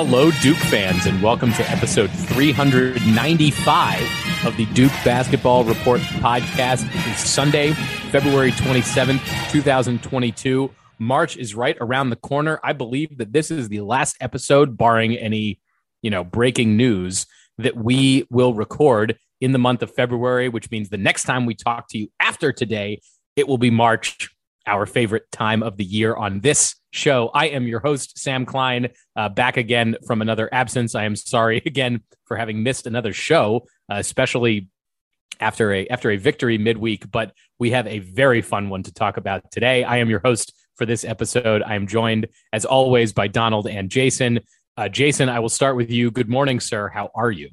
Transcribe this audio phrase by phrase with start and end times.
[0.00, 6.86] Hello, Duke fans, and welcome to episode 395 of the Duke Basketball Report podcast.
[6.86, 7.72] It is Sunday,
[8.12, 10.72] February 27th, 2022.
[11.00, 12.60] March is right around the corner.
[12.62, 15.58] I believe that this is the last episode, barring any,
[16.00, 17.26] you know, breaking news,
[17.56, 21.56] that we will record in the month of February, which means the next time we
[21.56, 23.00] talk to you after today,
[23.34, 24.30] it will be March,
[24.64, 27.30] our favorite time of the year on this show.
[27.34, 30.94] I am your host, Sam Klein, uh, back again from another absence.
[30.94, 34.68] I am sorry again for having missed another show, uh, especially
[35.40, 37.10] after a after a victory midweek.
[37.10, 39.84] But we have a very fun one to talk about today.
[39.84, 41.62] I am your host for this episode.
[41.62, 44.40] I am joined, as always, by Donald and Jason.
[44.76, 46.10] Uh, Jason, I will start with you.
[46.10, 46.88] Good morning, sir.
[46.88, 47.50] How are you?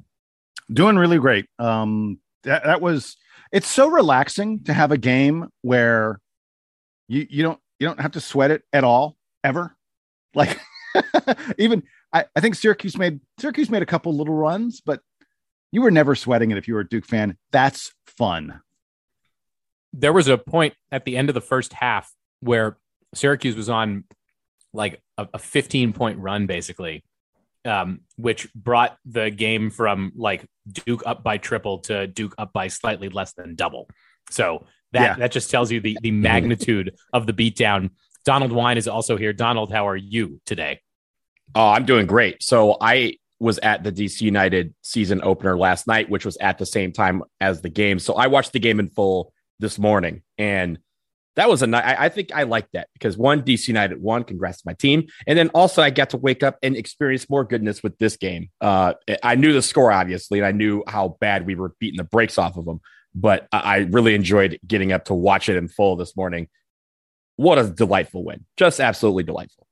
[0.71, 1.47] doing really great.
[1.59, 3.17] Um, that, that was
[3.51, 6.19] it's so relaxing to have a game where
[7.07, 9.75] you you don't you don't have to sweat it at all ever.
[10.33, 10.59] Like
[11.57, 14.99] even I, I think Syracuse made Syracuse made a couple little runs, but
[15.71, 17.37] you were never sweating it if you were a Duke fan.
[17.51, 18.61] That's fun.
[19.93, 22.11] there was a point at the end of the first half
[22.41, 22.77] where
[23.13, 24.03] Syracuse was on
[24.73, 27.03] like a, a 15 point run, basically,
[27.63, 30.45] um, which brought the game from like
[30.85, 33.89] Duke up by triple to Duke up by slightly less than double.
[34.29, 35.15] So that Yeah.
[35.15, 37.91] that just tells you the the magnitude of the beatdown.
[38.25, 39.31] Donald Wine is also here.
[39.31, 40.81] Donald, how are you today?
[41.53, 42.43] Oh, I'm doing great.
[42.43, 46.65] So I was at the DC United season opener last night, which was at the
[46.65, 47.99] same time as the game.
[47.99, 50.79] So I watched the game in full this morning, and
[51.35, 51.83] that was a night.
[51.99, 54.23] I think I liked that because one, DC United won.
[54.23, 57.43] Congrats to my team, and then also I got to wake up and experience more
[57.43, 58.49] goodness with this game.
[58.59, 62.03] Uh, I knew the score obviously, and I knew how bad we were beating the
[62.05, 62.79] brakes off of them.
[63.13, 66.47] But I I really enjoyed getting up to watch it in full this morning.
[67.37, 68.45] What a delightful win!
[68.57, 69.67] Just absolutely delightful.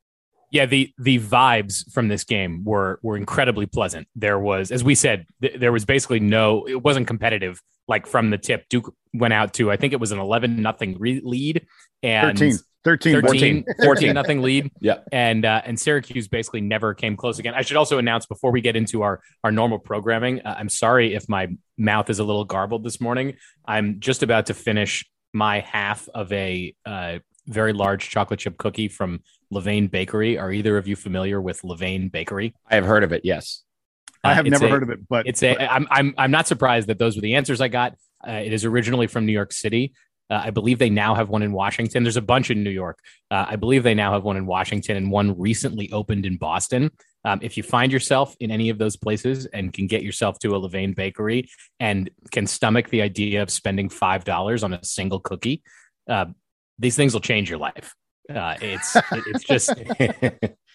[0.51, 4.07] Yeah, the the vibes from this game were were incredibly pleasant.
[4.15, 6.67] There was, as we said, th- there was basically no.
[6.67, 7.61] It wasn't competitive.
[7.87, 10.97] Like from the tip, Duke went out to I think it was an eleven nothing
[10.99, 11.65] re- lead
[12.03, 13.65] and 13, 13, 13, 14.
[13.83, 14.71] 14 nothing lead.
[14.79, 14.97] Yeah.
[15.11, 17.53] and uh, and Syracuse basically never came close again.
[17.55, 20.41] I should also announce before we get into our our normal programming.
[20.41, 21.47] Uh, I'm sorry if my
[21.77, 23.37] mouth is a little garbled this morning.
[23.65, 28.87] I'm just about to finish my half of a uh, very large chocolate chip cookie
[28.87, 29.21] from
[29.53, 30.37] Levain Bakery.
[30.37, 32.53] Are either of you familiar with Levain Bakery?
[32.69, 33.21] I have heard of it.
[33.23, 33.63] Yes.
[34.23, 35.57] I have Uh, never a- heard of it, but it's a.
[35.71, 37.95] I'm I'm I'm not surprised that those were the answers I got.
[38.25, 39.93] Uh, it is originally from New York City.
[40.29, 42.03] Uh, I believe they now have one in Washington.
[42.03, 42.97] There's a bunch in New York.
[43.29, 46.89] Uh, I believe they now have one in Washington and one recently opened in Boston.
[47.25, 50.55] Um, if you find yourself in any of those places and can get yourself to
[50.55, 51.49] a Levain bakery
[51.81, 55.61] and can stomach the idea of spending $5 on a single cookie,
[56.09, 56.25] uh,
[56.79, 57.93] these things will change your life.
[58.33, 59.73] Uh, it's it's just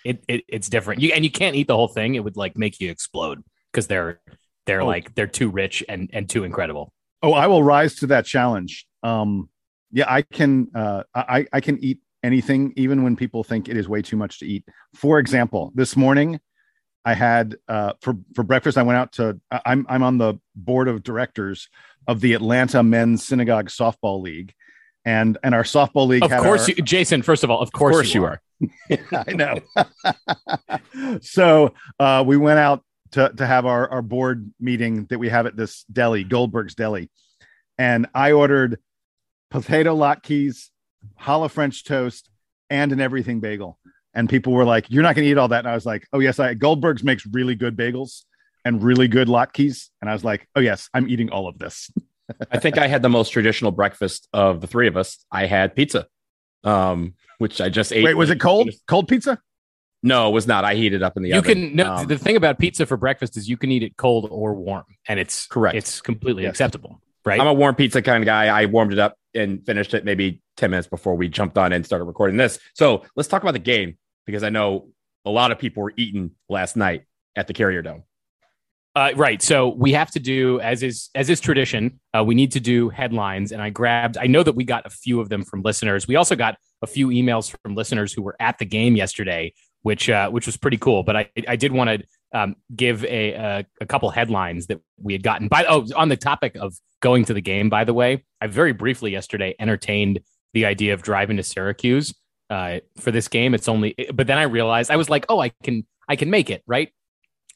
[0.05, 1.01] it, it it's different.
[1.01, 2.15] You and you can't eat the whole thing.
[2.15, 3.43] It would like make you explode
[3.73, 4.21] because they're
[4.67, 4.87] they're Oh.
[4.87, 6.93] like they're too rich and and too incredible.
[7.23, 8.87] Oh, I will rise to that challenge.
[9.03, 9.49] Um,
[9.91, 10.69] yeah, I can.
[10.75, 14.41] Uh, I I can eat anything, even when people think it is way too much
[14.41, 14.65] to eat.
[14.95, 16.39] For example, this morning,
[17.05, 18.77] I had uh, for for breakfast.
[18.77, 19.41] I went out to.
[19.51, 21.69] I'm I'm on the board of directors
[22.07, 24.53] of the Atlanta Men's Synagogue Softball League,
[25.09, 26.23] and and our softball league.
[26.23, 27.23] Of course, our- you, Jason.
[27.23, 28.43] First of all, of course, course you you are.
[29.27, 31.19] I know.
[31.23, 35.47] so uh, we went out to, to have our, our board meeting that we have
[35.47, 37.11] at this deli, Goldberg's Deli.
[37.79, 38.81] And I ordered
[39.51, 40.69] potato latkes,
[41.23, 42.29] challah French toast,
[42.69, 43.79] and an everything bagel.
[44.13, 45.61] And people were like, You're not going to eat all that.
[45.61, 48.25] And I was like, Oh, yes, I Goldberg's makes really good bagels
[48.65, 49.89] and really good latkes.
[50.03, 51.91] And I was like, Oh, yes, I'm eating all of this.
[52.51, 55.25] I think I had the most traditional breakfast of the three of us.
[55.33, 56.07] I had pizza,
[56.65, 58.05] um, which I just ate.
[58.05, 58.71] Wait, was it cold?
[58.87, 59.41] Cold pizza?
[60.03, 60.65] No, it was not.
[60.65, 61.45] I heated up in the oven.
[61.45, 61.69] You oven.
[61.69, 64.29] can no, Um, the thing about pizza for breakfast is you can eat it cold
[64.31, 65.77] or warm, and it's Correct.
[65.77, 66.51] It's completely Yes.
[66.51, 67.41] acceptable, right?
[67.41, 68.47] I'm a warm pizza kind of guy.
[68.47, 71.85] I warmed it up and finished it maybe 10 minutes before we jumped on and
[71.85, 72.59] started recording this.
[72.75, 74.89] So let's talk about the game because I know
[75.25, 77.03] a lot of people were eating last night
[77.35, 78.05] at the Carrier Dome.
[78.95, 79.41] Uh, right.
[79.43, 82.01] So we have to do as is as is tradition.
[82.17, 84.19] Uh, we need to do headlines, and I grabbed.
[84.19, 86.09] I know that we got a few of them from listeners.
[86.09, 89.53] We also got a few emails from listeners who were at the game yesterday,
[89.83, 91.05] which uh, which was pretty cool.
[91.05, 95.13] But I I did want to um, give a, a a couple headlines that we
[95.13, 95.49] had gotten.
[95.49, 98.73] By oh, on the topic of going to the game, by the way, I very
[98.73, 100.21] briefly yesterday entertained
[100.55, 102.15] the idea of driving to Syracuse
[102.51, 103.55] uh, for this game.
[103.55, 106.51] It's only, but then I realized I was like, oh, I can I can make
[106.51, 106.63] it.
[106.67, 106.91] Right.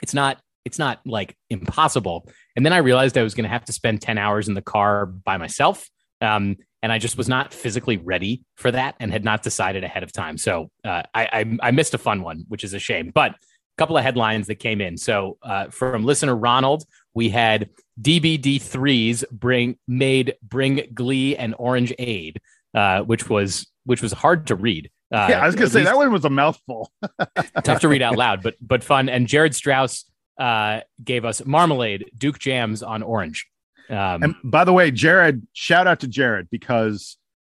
[0.03, 2.29] It's not it's not like impossible.
[2.57, 4.63] And then I realized I was going to have to spend 10 hours in the
[4.63, 5.89] car by myself.
[6.21, 10.03] Um, and I just was not physically ready for that and had not decided ahead
[10.03, 10.37] of time.
[10.39, 13.11] So uh, I, I, I missed a fun one, which is a shame.
[13.15, 13.37] But a
[13.79, 14.97] couple of headlines that came in.
[14.97, 17.71] So uh, from listener Ronald, we had
[18.01, 22.41] DBD threes bring made bring Glee and Orange Aid,
[22.75, 24.91] uh, which was which was hard to read.
[25.13, 26.91] Uh, yeah, I was gonna say least- that one was a mouthful.
[27.65, 29.09] tough to read out loud, but but fun.
[29.09, 30.05] And Jared Strauss
[30.43, 33.47] uh, gave us marmalade, Duke jams on orange.
[33.89, 37.17] Um, And by the way, Jared, shout out to Jared because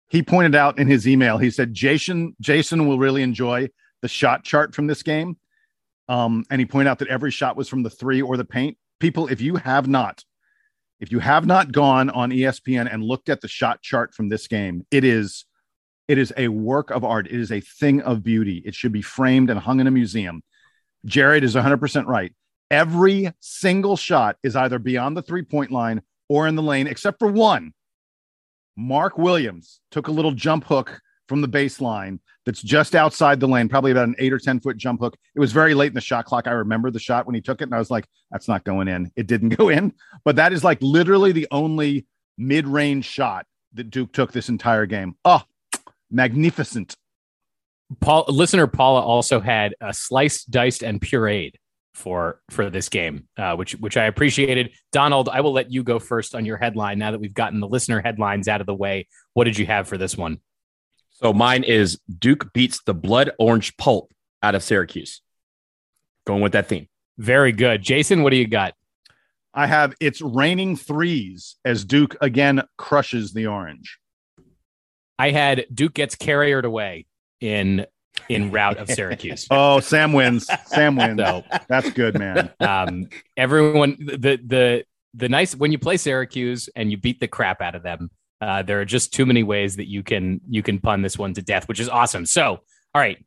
[0.09, 3.69] he pointed out in his email, he said Jason Jason will really enjoy
[4.01, 5.37] the shot chart from this game.
[6.09, 8.77] Um, and he pointed out that every shot was from the three or the paint.
[8.99, 10.25] People, if you have not,
[10.99, 14.47] if you have not gone on ESPN and looked at the shot chart from this
[14.47, 15.45] game, it is
[16.09, 17.27] it is a work of art.
[17.27, 18.61] It is a thing of beauty.
[18.65, 20.43] It should be framed and hung in a museum.
[21.05, 22.33] Jared is 100% right.
[22.71, 27.19] Every single shot is either beyond the three point line or in the lane, except
[27.19, 27.73] for one.
[28.75, 33.69] Mark Williams took a little jump hook from the baseline that's just outside the lane,
[33.69, 35.15] probably about an eight or 10 foot jump hook.
[35.35, 36.47] It was very late in the shot clock.
[36.47, 38.87] I remember the shot when he took it, and I was like, that's not going
[38.87, 39.11] in.
[39.15, 39.93] It didn't go in.
[40.25, 42.05] But that is like literally the only
[42.37, 45.15] mid range shot that Duke took this entire game.
[45.23, 45.41] Oh,
[46.11, 46.95] magnificent.
[47.99, 51.53] Paul, listener Paula also had a sliced, diced, and pureed
[51.93, 54.71] for for this game, uh, which which I appreciated.
[54.91, 57.67] Donald, I will let you go first on your headline now that we've gotten the
[57.67, 59.07] listener headlines out of the way.
[59.33, 60.39] What did you have for this one?
[61.11, 65.21] So mine is Duke beats the blood orange pulp out of Syracuse.
[66.25, 66.87] Going with that theme.
[67.17, 68.23] Very good, Jason.
[68.23, 68.73] What do you got?
[69.53, 73.99] I have it's raining threes as Duke again crushes the orange.
[75.19, 77.05] I had Duke gets carriered away
[77.39, 77.85] in
[78.29, 79.47] in route of Syracuse.
[79.51, 80.47] Oh, Sam wins.
[80.65, 81.19] Sam wins.
[81.19, 82.51] So- That's good, man.
[82.59, 87.61] um, everyone the the the nice when you play Syracuse and you beat the crap
[87.61, 88.09] out of them.
[88.41, 91.33] Uh, there are just too many ways that you can you can pun this one
[91.33, 92.25] to death, which is awesome.
[92.25, 92.59] So,
[92.93, 93.23] all right,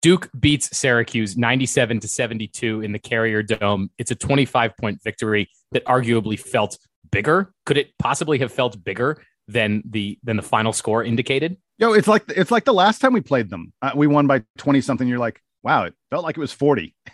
[0.00, 3.90] Duke beats Syracuse 97 to 72 in the Carrier Dome.
[3.98, 6.78] It's a 25 point victory that arguably felt
[7.10, 7.52] bigger.
[7.66, 11.56] Could it possibly have felt bigger than the than the final score indicated?
[11.78, 13.72] Yo, it's like it's like the last time we played them.
[13.82, 15.08] Uh, we won by 20 something.
[15.08, 16.94] You're like, wow, it felt like it was 40.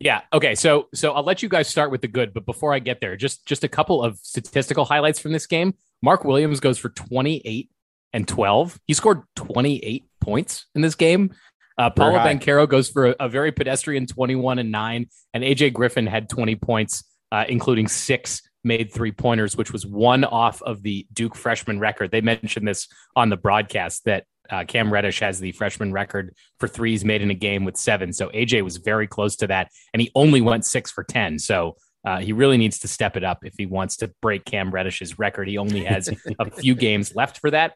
[0.00, 0.22] Yeah.
[0.32, 0.54] Okay.
[0.56, 3.16] So so I'll let you guys start with the good, but before I get there,
[3.16, 5.74] just just a couple of statistical highlights from this game.
[6.02, 7.70] Mark Williams goes for 28
[8.12, 8.80] and 12.
[8.86, 11.34] He scored 28 points in this game.
[11.76, 12.18] Uh, Paolo.
[12.18, 16.56] Banchero goes for a, a very pedestrian 21 and 9, and AJ Griffin had 20
[16.56, 21.80] points, uh, including six made three pointers, which was one off of the Duke freshman
[21.80, 22.12] record.
[22.12, 26.68] They mentioned this on the broadcast that uh, Cam Reddish has the freshman record for
[26.68, 28.12] threes made in a game with seven.
[28.12, 31.40] So AJ was very close to that, and he only went six for 10.
[31.40, 34.70] So uh, he really needs to step it up if he wants to break Cam
[34.70, 35.48] Reddish's record.
[35.48, 36.08] He only has
[36.38, 37.74] a few games left for that.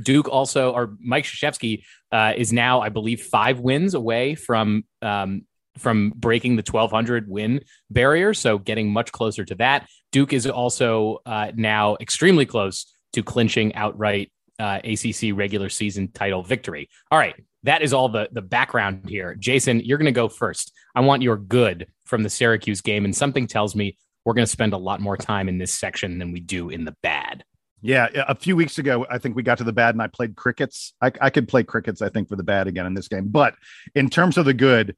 [0.00, 1.82] Duke also, or Mike Krzyzewski
[2.12, 5.42] uh, is now, I believe, five wins away from um,
[5.80, 7.60] from breaking the 1200 win
[7.90, 8.34] barrier.
[8.34, 9.88] So getting much closer to that.
[10.12, 16.42] Duke is also uh, now extremely close to clinching outright uh, ACC regular season title
[16.42, 16.88] victory.
[17.10, 17.34] All right.
[17.64, 19.34] That is all the, the background here.
[19.34, 20.72] Jason, you're going to go first.
[20.94, 23.04] I want your good from the Syracuse game.
[23.04, 26.18] And something tells me we're going to spend a lot more time in this section
[26.18, 27.44] than we do in the bad.
[27.82, 30.36] Yeah, a few weeks ago, I think we got to the bad and I played
[30.36, 30.92] crickets.
[31.00, 33.28] I, I could play crickets, I think, for the bad again in this game.
[33.28, 33.54] But
[33.94, 34.96] in terms of the good,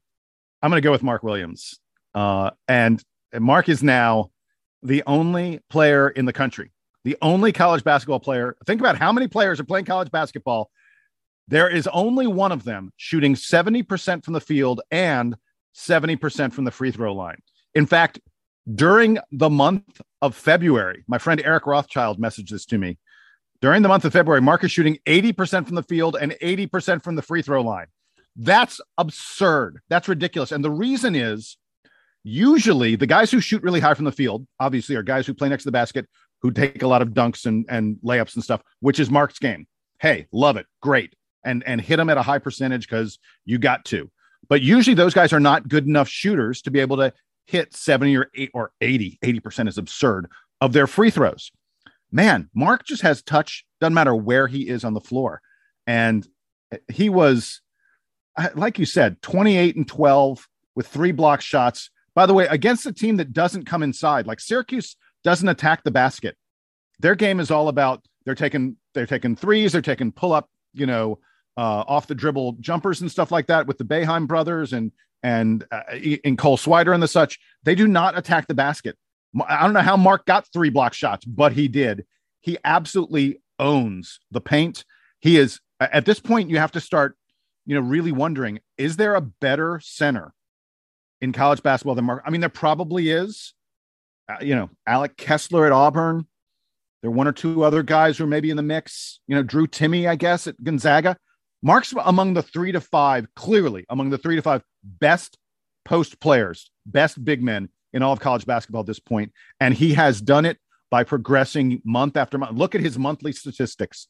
[0.63, 1.77] I'm going to go with Mark Williams.
[2.15, 3.03] Uh, and
[3.37, 4.31] Mark is now
[4.81, 6.71] the only player in the country,
[7.03, 8.55] the only college basketball player.
[8.65, 10.71] Think about how many players are playing college basketball.
[11.49, 15.35] There is only one of them shooting 70% from the field and
[15.75, 17.41] 70% from the free throw line.
[17.75, 18.21] In fact,
[18.73, 22.97] during the month of February, my friend Eric Rothschild messaged this to me.
[23.61, 27.15] During the month of February, Mark is shooting 80% from the field and 80% from
[27.15, 27.87] the free throw line.
[28.35, 29.79] That's absurd.
[29.89, 30.51] That's ridiculous.
[30.51, 31.57] And the reason is
[32.23, 35.49] usually the guys who shoot really high from the field, obviously, are guys who play
[35.49, 36.07] next to the basket,
[36.41, 39.67] who take a lot of dunks and, and layups and stuff, which is Mark's game.
[39.99, 40.65] Hey, love it.
[40.81, 41.15] Great.
[41.45, 44.09] And, and hit them at a high percentage because you got to.
[44.49, 47.13] But usually those guys are not good enough shooters to be able to
[47.45, 50.29] hit 70 or 8 or 80 80% is absurd
[50.61, 51.51] of their free throws
[52.11, 55.41] man mark just has touch doesn't matter where he is on the floor
[55.85, 56.27] and
[56.87, 57.61] he was
[58.55, 62.93] like you said 28 and 12 with three block shots by the way against a
[62.93, 66.35] team that doesn't come inside like syracuse doesn't attack the basket
[66.99, 70.85] their game is all about they're taking they're taking threes they're taking pull up you
[70.85, 71.19] know
[71.57, 75.65] uh, off the dribble jumpers and stuff like that with the Boeheim brothers and and
[75.71, 78.97] uh, in Cole Swider and the such, they do not attack the basket.
[79.47, 82.05] I don't know how Mark got three block shots, but he did.
[82.41, 84.83] He absolutely owns the paint.
[85.21, 86.49] He is at this point.
[86.49, 87.17] You have to start,
[87.65, 90.33] you know, really wondering: is there a better center
[91.21, 92.23] in college basketball than Mark?
[92.25, 93.53] I mean, there probably is.
[94.29, 96.27] Uh, you know, Walker Kessler at Auburn.
[97.01, 99.19] There are one or two other guys who are maybe in the mix.
[99.27, 101.17] You know, Drew Timme, I guess, at Gonzaga.
[101.61, 105.37] Mark's among the three to five, clearly among the three to five best
[105.85, 109.31] post players, best big men in all of college basketball at this point.
[109.59, 110.57] And he has done it
[110.93, 112.55] by progressing month after month.
[112.55, 114.05] Look at his monthly statistics,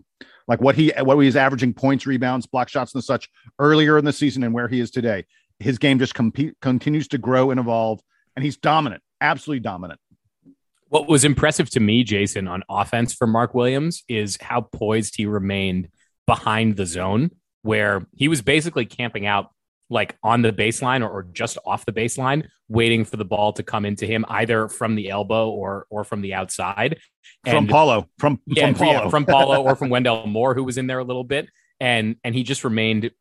[0.49, 4.11] like what he what he's averaging points, rebounds, block shots, and such earlier in the
[4.11, 5.23] season and where he is today.
[5.59, 8.01] His game just compete, continues to grow and evolve,
[8.35, 9.97] and he's dominant, absolutely dominant.
[10.89, 15.25] What was impressive to me, Jason, on offense for Mark Williams is how poised he
[15.25, 15.87] remained
[16.27, 19.51] behind the zone where he was basically camping out
[19.93, 23.63] like on the baseline or, or, just off the baseline, waiting for the ball to
[23.63, 26.99] come into him either from the elbow or or from the outside.
[27.45, 30.63] And, from Paolo, from yeah, from Paolo, yeah, from Paolo or from Wendell Moore, who
[30.63, 31.47] was in there a little bit,
[31.79, 33.11] and and he just remained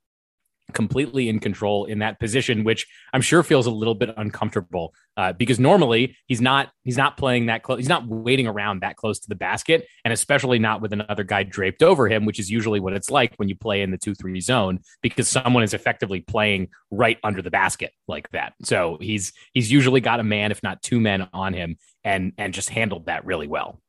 [0.73, 5.33] completely in control in that position, which I'm sure feels a little bit uncomfortable uh,
[5.33, 7.79] because normally he's not he's not playing that close.
[7.79, 11.43] He's not waiting around that close to the basket, and especially not with another guy
[11.43, 14.15] draped over him, which is usually what it's like when you play in the two
[14.15, 18.55] three zone because someone is effectively playing right under the basket like that.
[18.63, 22.55] So he's he's usually got a man, if not two men, on him, and and
[22.55, 23.81] just handled that really well.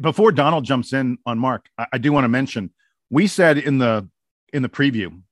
[0.00, 2.70] Before Donald jumps in on Mark, I, I do want to mention
[3.10, 4.08] we said in the
[4.52, 5.22] in the preview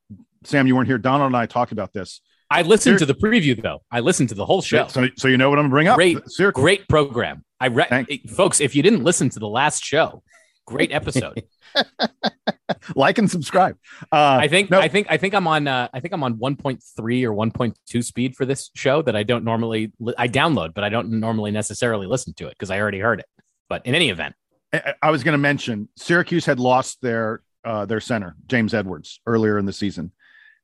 [0.43, 0.97] Sam, you weren't here.
[0.97, 2.21] Donald and I talked about this.
[2.49, 3.81] I listened to the preview though.
[3.91, 4.87] I listened to the whole show.
[4.87, 5.97] So, so you know what I'm bringing up?
[5.97, 6.17] Great,
[6.53, 7.43] great program.
[7.59, 10.23] I re- folks, if you didn't listen to the last show,
[10.65, 11.43] great episode.
[12.95, 13.77] like and subscribe.
[14.11, 14.79] Uh, I think no.
[14.79, 16.79] I think I think I'm on uh, I think I'm on 1.3
[17.23, 20.89] or 1.2 speed for this show that I don't normally li- I download, but I
[20.89, 23.25] don't normally necessarily listen to it because I already heard it.
[23.69, 24.35] But in any event,
[24.71, 29.19] I, I was going to mention Syracuse had lost their uh, their center James Edwards
[29.25, 30.11] earlier in the season,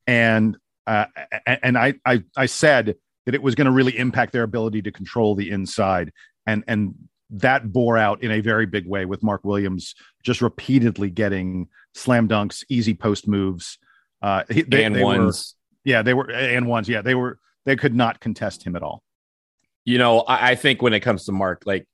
[0.08, 1.06] and uh,
[1.46, 2.96] and I, I I said
[3.26, 6.12] that it was going to really impact their ability to control the inside,
[6.46, 6.96] and and
[7.30, 12.28] that bore out in a very big way with Mark Williams just repeatedly getting slam
[12.28, 13.80] dunks, easy post moves,
[14.22, 15.56] uh, they, and they ones.
[15.86, 16.88] Were, yeah, they were and ones.
[16.90, 17.40] Yeah, they were.
[17.66, 19.02] They could not contest him at all.
[19.86, 21.88] You know, I, I think when it comes to Mark, like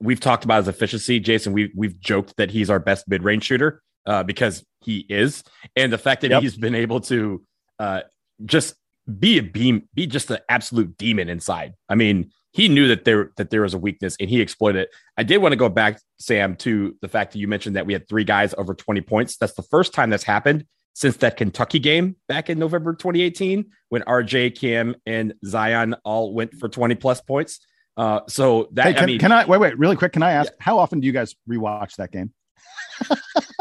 [0.00, 1.52] we've talked about his efficiency, Jason.
[1.52, 5.42] We we've joked that he's our best mid range shooter uh, because he is,
[5.74, 6.42] and the fact that yep.
[6.42, 7.44] he's been able to
[7.78, 8.00] uh,
[8.44, 8.74] just
[9.18, 11.74] be a beam, be just an absolute demon inside.
[11.88, 14.88] I mean, he knew that there that there was a weakness and he exploited it.
[15.16, 17.92] I did want to go back, Sam, to the fact that you mentioned that we
[17.92, 19.36] had three guys over 20 points.
[19.36, 24.00] That's the first time that's happened since that Kentucky game back in November 2018 when
[24.02, 27.60] RJ, Cam, and Zion all went for 20 plus points.
[27.98, 29.58] Uh, so that Hey, can, I mean, can I wait?
[29.58, 30.12] Wait, really quick.
[30.12, 32.32] Can I ask how often do you guys rewatch that game?
[33.10, 33.16] uh,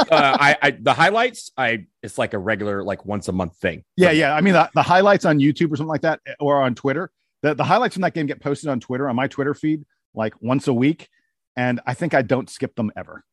[0.10, 3.84] I, I the highlights, I it's like a regular like once a month thing.
[3.98, 4.36] Yeah, yeah.
[4.36, 7.12] I mean, the, the highlights on YouTube or something like that, or on Twitter.
[7.42, 10.34] The, the highlights from that game get posted on Twitter on my Twitter feed like
[10.42, 11.10] once a week,
[11.56, 13.24] and I think I don't skip them ever.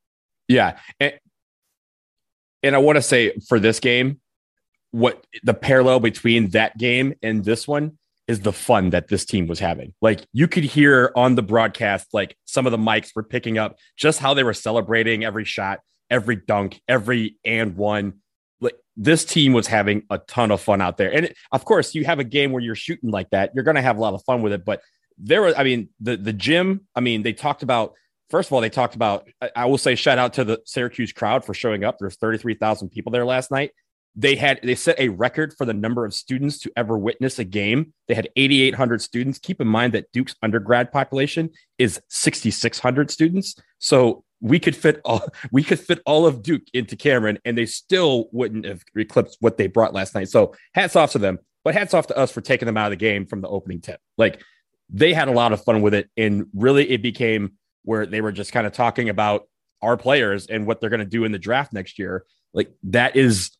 [0.48, 0.78] Yeah.
[1.00, 1.14] And,
[2.62, 4.20] and I want to say for this game,
[4.90, 9.46] what the parallel between that game and this one is the fun that this team
[9.46, 9.94] was having.
[10.00, 13.78] Like you could hear on the broadcast, like some of the mics were picking up
[13.96, 15.80] just how they were celebrating every shot,
[16.12, 18.20] every dunk, every and one.
[18.94, 21.10] This team was having a ton of fun out there.
[21.10, 23.82] And of course, you have a game where you're shooting like that, you're going to
[23.82, 24.66] have a lot of fun with it.
[24.66, 24.82] But
[25.16, 26.86] there was, I mean, the the gym.
[26.94, 27.94] I mean, they talked about.
[28.28, 29.28] First of all, they talked about.
[29.56, 31.98] I will say, shout out to the Syracuse crowd for showing up.
[31.98, 33.72] There's 33,000 people there last night.
[34.14, 37.44] They had they set a record for the number of students to ever witness a
[37.44, 37.94] game.
[38.08, 39.38] They had 8,800 students.
[39.38, 43.56] Keep in mind that Duke's undergrad population is 6,600 students.
[43.78, 47.64] So we could fit all we could fit all of Duke into Cameron, and they
[47.64, 50.28] still wouldn't have eclipsed what they brought last night.
[50.28, 52.90] So hats off to them, but hats off to us for taking them out of
[52.90, 54.00] the game from the opening tip.
[54.18, 54.42] Like
[54.90, 57.52] they had a lot of fun with it, and really it became
[57.84, 59.48] where they were just kind of talking about
[59.80, 62.24] our players and what they're going to do in the draft next year.
[62.52, 63.50] Like that is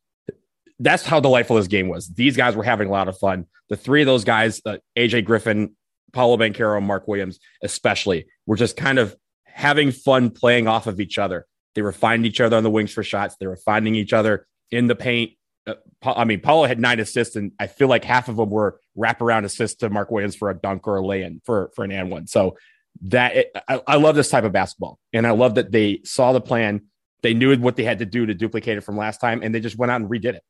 [0.78, 2.08] that's how delightful this game was.
[2.08, 3.46] These guys were having a lot of fun.
[3.68, 5.76] The three of those guys, uh, AJ Griffin,
[6.12, 9.16] Paolo and Mark Williams, especially, were just kind of
[9.52, 11.46] having fun playing off of each other.
[11.74, 13.36] They were finding each other on the wings for shots.
[13.38, 15.32] They were finding each other in the paint.
[15.66, 18.80] Uh, I mean, Paolo had nine assists, and I feel like half of them were
[18.98, 22.10] wraparound assists to Mark Williams for a dunk or a lay-in for for an and
[22.10, 22.26] one.
[22.26, 22.56] So
[23.02, 26.32] that it, I, I love this type of basketball, and I love that they saw
[26.32, 26.82] the plan.
[27.22, 29.60] They knew what they had to do to duplicate it from last time, and they
[29.60, 30.42] just went out and redid it.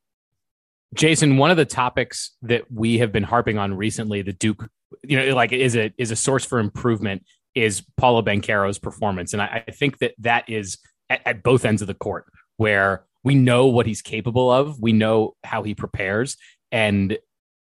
[0.95, 4.69] Jason, one of the topics that we have been harping on recently, the Duke,
[5.03, 9.43] you know, like is a is a source for improvement is Paolo Banchero's performance, and
[9.43, 10.79] I, I think that that is
[11.11, 14.93] at, at, both ends of the court where we know what he's capable of, we
[14.93, 16.37] know how he prepares,
[16.71, 17.19] and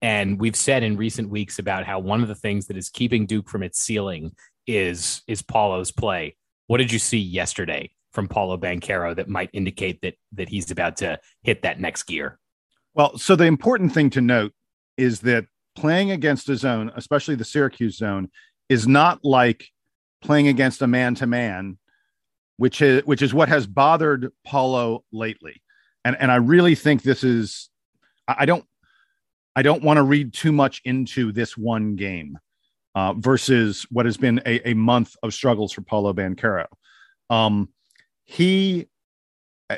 [0.01, 3.25] and we've said in recent weeks about how one of the things that is keeping
[3.25, 4.31] Duke from its ceiling
[4.67, 6.35] is is Paolo's play.
[6.67, 10.97] What did you see yesterday from Paolo Banchero that might indicate that that he's about
[10.97, 12.39] to hit that next gear?
[12.93, 14.53] Well, so the important thing to note
[14.97, 18.29] is that playing against a zone, especially the Syracuse zone,
[18.69, 19.67] is not like
[20.21, 21.77] playing against a man to man,
[22.57, 25.61] which is which is what has bothered Paolo lately.
[26.05, 27.69] And and I really think this is
[28.27, 28.65] I don't
[29.55, 32.37] I don't want to read too much into this one game
[32.95, 36.65] uh, versus what has been a, a month of struggles for Paolo Banchero.
[37.29, 37.69] Um,
[38.25, 38.87] he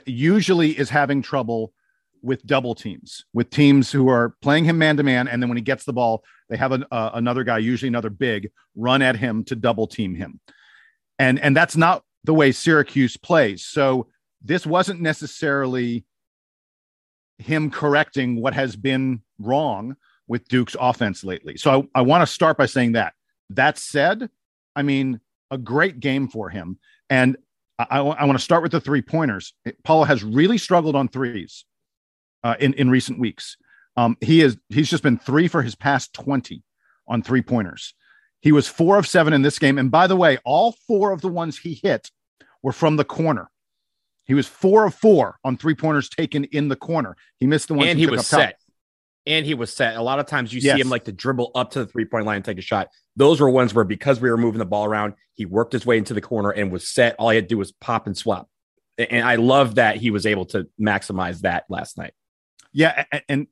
[0.06, 1.74] usually is having trouble
[2.22, 5.58] with double teams, with teams who are playing him man to man, and then when
[5.58, 9.16] he gets the ball, they have an, uh, another guy, usually another big, run at
[9.16, 10.40] him to double team him,
[11.20, 13.66] and and that's not the way Syracuse plays.
[13.66, 14.08] So
[14.42, 16.06] this wasn't necessarily
[17.38, 19.96] him correcting what has been wrong
[20.28, 21.58] with Duke's offense lately.
[21.58, 23.14] So I, I want to start by saying that.
[23.50, 24.30] That said,
[24.76, 26.78] I mean, a great game for him,
[27.10, 27.38] and
[27.80, 29.54] I, I want to start with the three pointers.
[29.84, 31.66] Paolo has really struggled on threes
[32.44, 33.58] uh, in in recent weeks.
[33.98, 36.64] Um, he is he's just been three for his past twenty
[37.08, 37.94] on three pointers.
[38.42, 41.22] He was four of seven in this game, and by the way, all four of
[41.22, 42.10] the ones he hit
[42.64, 43.50] were from the corner.
[44.26, 47.16] He was four of four on three pointers taken in the corner.
[47.40, 48.58] He missed the one, and he, was set.
[49.26, 49.98] And he was set.
[49.98, 50.76] A lot of times you yes.
[50.76, 52.88] see him like to dribble up to the three point line and take a shot.
[53.16, 55.98] Those were ones where because we were moving the ball around, he worked his way
[55.98, 57.16] into the corner and was set.
[57.20, 58.48] All he had to do was pop and swap.
[58.98, 62.14] And I love that he was able to maximize that last night.
[62.74, 63.48] Yeah, and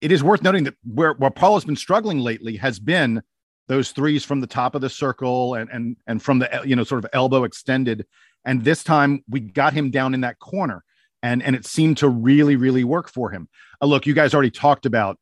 [0.00, 3.22] it is worth noting that where where Paul has been struggling lately has been
[3.68, 6.84] those threes from the top of the circle and and and from the you know
[6.84, 8.06] sort of elbow extended.
[8.44, 10.84] And this time we got him down in that corner,
[11.22, 13.48] and and it seemed to really really work for him.
[13.80, 15.18] Uh, look, you guys already talked about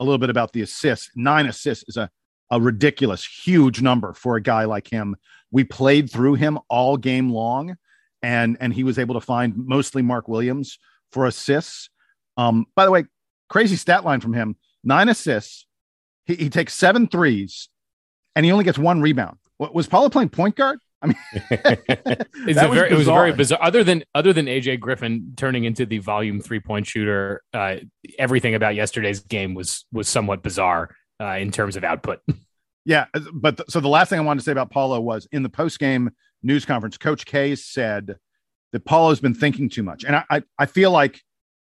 [0.00, 1.10] a little bit about the assists.
[1.14, 2.10] Nine assists is a
[2.50, 5.16] a ridiculous, huge number for a guy like him.
[5.50, 7.76] We played through him all game long,
[8.22, 10.78] and and he was able to find mostly Mark Williams
[11.10, 11.90] for assists.
[12.36, 13.04] Um, by the way,
[13.48, 15.66] crazy stat line from him: nine assists.
[16.26, 17.68] He, he takes seven threes,
[18.36, 19.38] and he only gets one rebound.
[19.56, 20.78] What, was Paolo playing point guard?
[21.02, 21.16] I mean,
[22.46, 23.62] was very, it was very bizarre.
[23.62, 27.76] Other than other than AJ Griffin turning into the volume three point shooter, uh,
[28.18, 32.20] everything about yesterday's game was was somewhat bizarre uh, in terms of output.
[32.84, 35.44] Yeah, but th- so the last thing I wanted to say about Paolo was in
[35.44, 36.10] the post game
[36.42, 38.16] news conference, Coach K said
[38.72, 41.22] that Paolo's been thinking too much, and I, I I feel like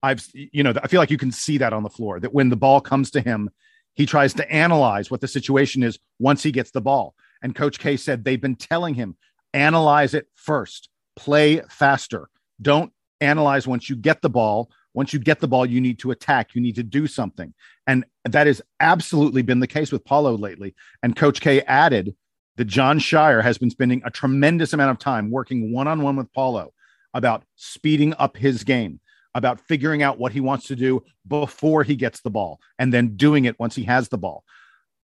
[0.05, 2.49] I've you know I feel like you can see that on the floor that when
[2.49, 3.49] the ball comes to him,
[3.95, 7.15] he tries to analyze what the situation is once he gets the ball.
[7.41, 9.15] And Coach K said they've been telling him
[9.53, 12.29] analyze it first, play faster,
[12.61, 12.91] don't
[13.21, 16.55] analyze once you get the ball once you get the ball, you need to attack,
[16.55, 17.53] you need to do something.
[17.85, 20.73] And that has absolutely been the case with Paolo lately.
[21.03, 22.15] And Coach K added
[22.55, 26.15] that Jon Scheyer has been spending a tremendous amount of time working one on one
[26.15, 26.73] with Paolo
[27.13, 29.01] about speeding up his game,
[29.35, 33.15] about figuring out what he wants to do before he gets the ball, and then
[33.15, 34.43] doing it once he has the ball.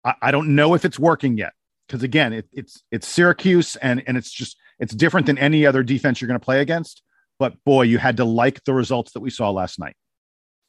[0.06, 1.54] I, I don't know if it's working yet
[1.88, 5.82] because again, it, it's it's Syracuse and and it's just it's different than any other
[5.82, 7.02] defense you're going to play against.
[7.40, 9.96] But boy, you had to like the results that we saw last night.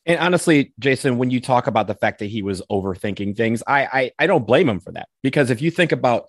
[0.06, 3.88] And honestly, Jason, when you talk about the fact that he was overthinking things, I,
[3.92, 6.26] I I don't blame him for that because if you think about,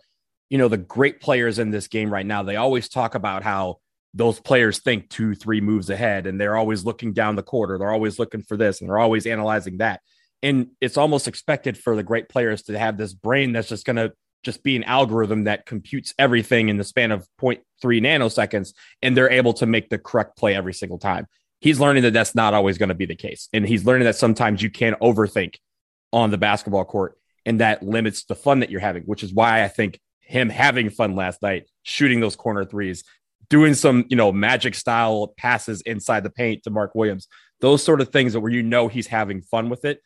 [0.49, 3.77] you know, the great players in this game right now, they always talk about how
[4.13, 7.77] those players think two, three moves ahead, and they're always looking down the quarter.
[7.77, 10.01] They're always looking for this, and they're always analyzing that.
[10.41, 13.97] And it's almost expected for the great players to have this brain that's just going
[13.97, 19.15] to just be an algorithm that computes everything in the span of 0.3 nanoseconds and
[19.15, 21.27] they're able to make the correct play every single time.
[21.59, 23.49] He's learning that that's not always going to be the case.
[23.51, 25.55] And he's learning that sometimes you can't overthink
[26.13, 29.63] on the basketball court and that limits the fun that you're having, which is why
[29.63, 33.03] I think him having fun last night, shooting those corner threes,
[33.49, 37.27] doing some, you know, magic style passes inside the paint to Mark Williams,
[37.61, 40.01] those sort of things that where you know he's having fun with it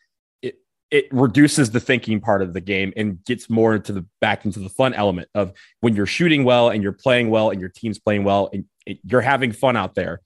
[0.93, 4.59] it reduces the thinking part of the game and gets more into the back into
[4.59, 7.97] the fun element of when you're shooting well and you're playing well and your team's
[7.97, 10.21] playing well and it, you're having fun out there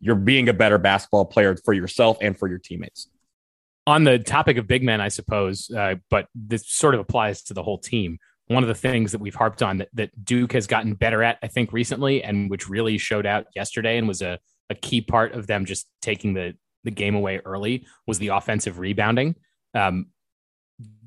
[0.00, 3.08] you're being a better basketball player for yourself and for your teammates.
[3.86, 7.54] On the topic of big men i suppose uh, but this sort of applies to
[7.54, 10.66] the whole team one of the things that we've harped on that, that duke has
[10.66, 14.38] gotten better at i think recently and which really showed out yesterday and was a,
[14.70, 16.54] a key part of them just taking the
[16.84, 19.34] the game away early was the offensive rebounding
[19.74, 20.06] um,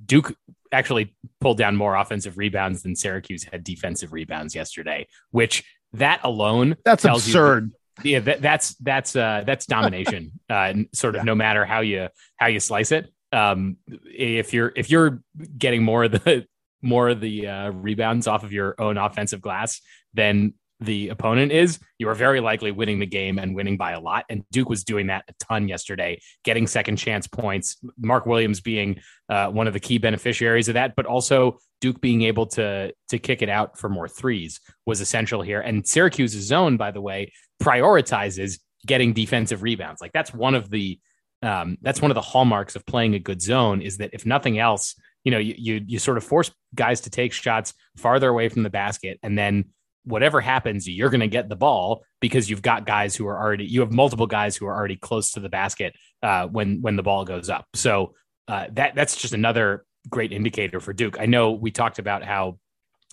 [0.05, 0.35] Duke
[0.71, 6.75] actually pulled down more offensive rebounds than Syracuse had defensive rebounds yesterday, which that alone
[6.83, 7.71] that's absurd.
[7.97, 10.39] That, yeah, that, that's that's uh, that's domination.
[10.49, 11.25] uh, sort of yeah.
[11.25, 13.11] no matter how you how you slice it.
[13.31, 15.21] Um, if you're if you're
[15.57, 16.47] getting more of the
[16.81, 19.81] more of the uh, rebounds off of your own offensive glass
[20.13, 23.99] than the opponent is, you are very likely winning the game and winning by a
[23.99, 24.25] lot.
[24.29, 27.77] And Duke was doing that a ton yesterday, getting second chance points.
[27.97, 32.23] Mark Williams being uh, one of the key beneficiaries of that, but also Duke being
[32.23, 35.61] able to to kick it out for more threes was essential here.
[35.61, 40.01] And Syracuse's zone, by the way, prioritizes getting defensive rebounds.
[40.01, 40.99] Like that's one of the
[41.41, 44.59] um, that's one of the hallmarks of playing a good zone is that if nothing
[44.59, 48.49] else, you know, you, you you sort of force guys to take shots farther away
[48.49, 49.65] from the basket, and then
[50.03, 53.65] whatever happens, you're going to get the ball because you've got guys who are already
[53.65, 57.03] you have multiple guys who are already close to the basket uh, when when the
[57.03, 57.65] ball goes up.
[57.73, 58.13] So
[58.47, 61.17] uh, that that's just another great indicator for Duke.
[61.19, 62.57] I know we talked about how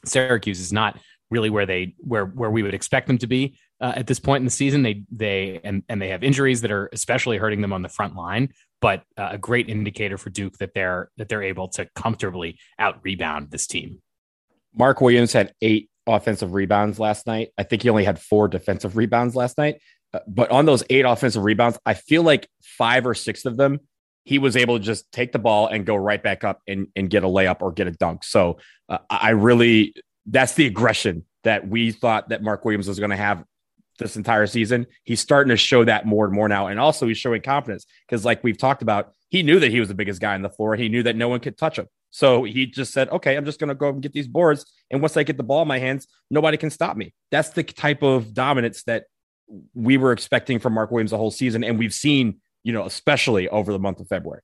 [0.05, 0.99] Syracuse is not
[1.31, 4.43] really where they where where we would expect them to be uh, at this point
[4.43, 4.83] in the season.
[4.83, 8.15] They they and and they have injuries that are especially hurting them on the front
[8.15, 8.51] line.
[8.85, 12.99] But uh, a great indicator for Duke that they're that they're able to comfortably out
[13.03, 14.03] rebound this team.
[14.77, 17.49] Mark Williams had eight offensive rebounds last night.
[17.57, 19.81] I think he only had four defensive rebounds last night.
[20.13, 23.81] Uh, but on those eight offensive rebounds, I feel like five or six of them,
[24.25, 27.09] he was able to just take the ball and go right back up and, and
[27.09, 28.23] get a layup or get a dunk.
[28.23, 28.59] So
[28.91, 29.95] uh, I really,
[30.27, 33.45] that's the aggression that we thought that Mark Williams was going to have
[33.99, 34.87] this entire season.
[35.05, 36.67] He's starting to show that more and more now.
[36.67, 39.89] And also, he's showing confidence because, like we've talked about, he knew that he was
[39.89, 40.77] the biggest guy on the floor.
[40.77, 41.89] He knew that no one could touch him.
[42.11, 44.65] So he just said, okay, I'm just going to go and get these boards.
[44.91, 47.13] And once I get the ball in my hands, nobody can stop me.
[47.33, 49.07] That's the type of dominance that
[49.75, 51.65] we were expecting from Mark Williams the whole season.
[51.65, 54.43] And we've seen, you know, especially over the month of February.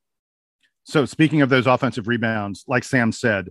[0.82, 3.50] So speaking of those offensive rebounds, like Sam said,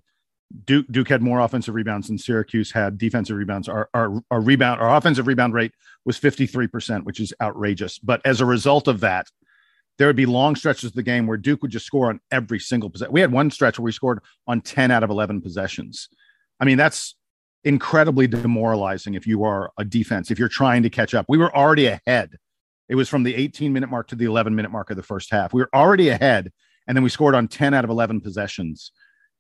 [0.66, 3.70] Duke, Duke had more offensive rebounds than Syracuse had defensive rebounds.
[3.70, 5.74] Our, our, our rebound, our offensive rebound rate
[6.06, 8.00] was 53%, which is outrageous.
[8.00, 9.28] But as a result of that,
[10.00, 12.60] there would be long stretches of the game where Duke would just score on every
[12.60, 13.14] single possession.
[13.14, 16.10] We had one stretch where we scored on 10 out of 11 possessions.
[16.60, 17.16] I mean, that's
[17.64, 21.26] incredibly demoralizing if you are a defense, if you're trying to catch up.
[21.28, 22.38] We were already ahead.
[22.88, 25.32] It was from the 18 minute mark to the 11 minute mark of the first
[25.32, 25.54] half.
[25.54, 26.52] We were already ahead,
[26.88, 28.92] and then we scored on 10 out of 11 possessions.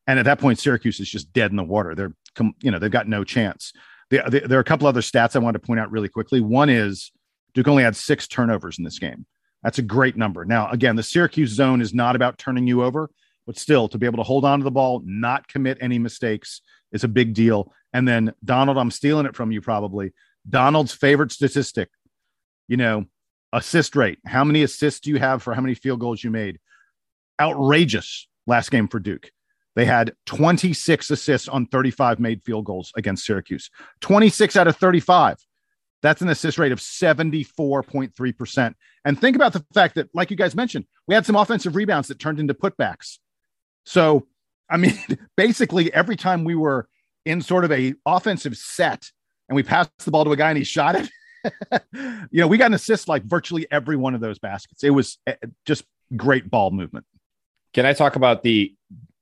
[0.09, 1.93] And at that point, Syracuse is just dead in the water.
[1.93, 2.15] They're,
[2.63, 3.73] you know, they've got no chance.
[4.09, 6.41] there are a couple other stats I want to point out really quickly.
[6.41, 7.11] One is
[7.53, 9.27] Duke only had six turnovers in this game.
[9.61, 10.45] That's a great number.
[10.45, 13.11] Now, again, the Syracuse zone is not about turning you over,
[13.45, 16.61] but still to be able to hold on to the ball, not commit any mistakes
[16.91, 17.71] is a big deal.
[17.93, 20.13] And then Donald, I'm stealing it from you probably.
[20.49, 21.89] Donald's favorite statistic,
[22.67, 23.05] you know,
[23.53, 24.17] assist rate.
[24.25, 26.57] How many assists do you have for how many field goals you made?
[27.39, 29.29] Outrageous last game for Duke.
[29.79, 33.69] They had 26 assists on 35 made field goals against Syracuse.
[34.01, 35.37] 26 out of 35.
[36.01, 38.73] That's an assist rate of 74.3%.
[39.05, 42.09] And think about the fact that, like you guys mentioned, we had some offensive rebounds
[42.09, 43.19] that turned into putbacks.
[43.85, 44.27] So,
[44.69, 44.99] I mean,
[45.37, 46.89] basically, every time we were
[47.25, 49.09] in sort of a offensive set
[49.47, 51.09] and we passed the ball to a guy and he shot it,
[51.93, 54.83] you know, we got an assist like virtually every one of those baskets.
[54.83, 55.85] It was eh, just
[56.17, 57.05] great ball movement.
[57.73, 58.75] Can I talk about the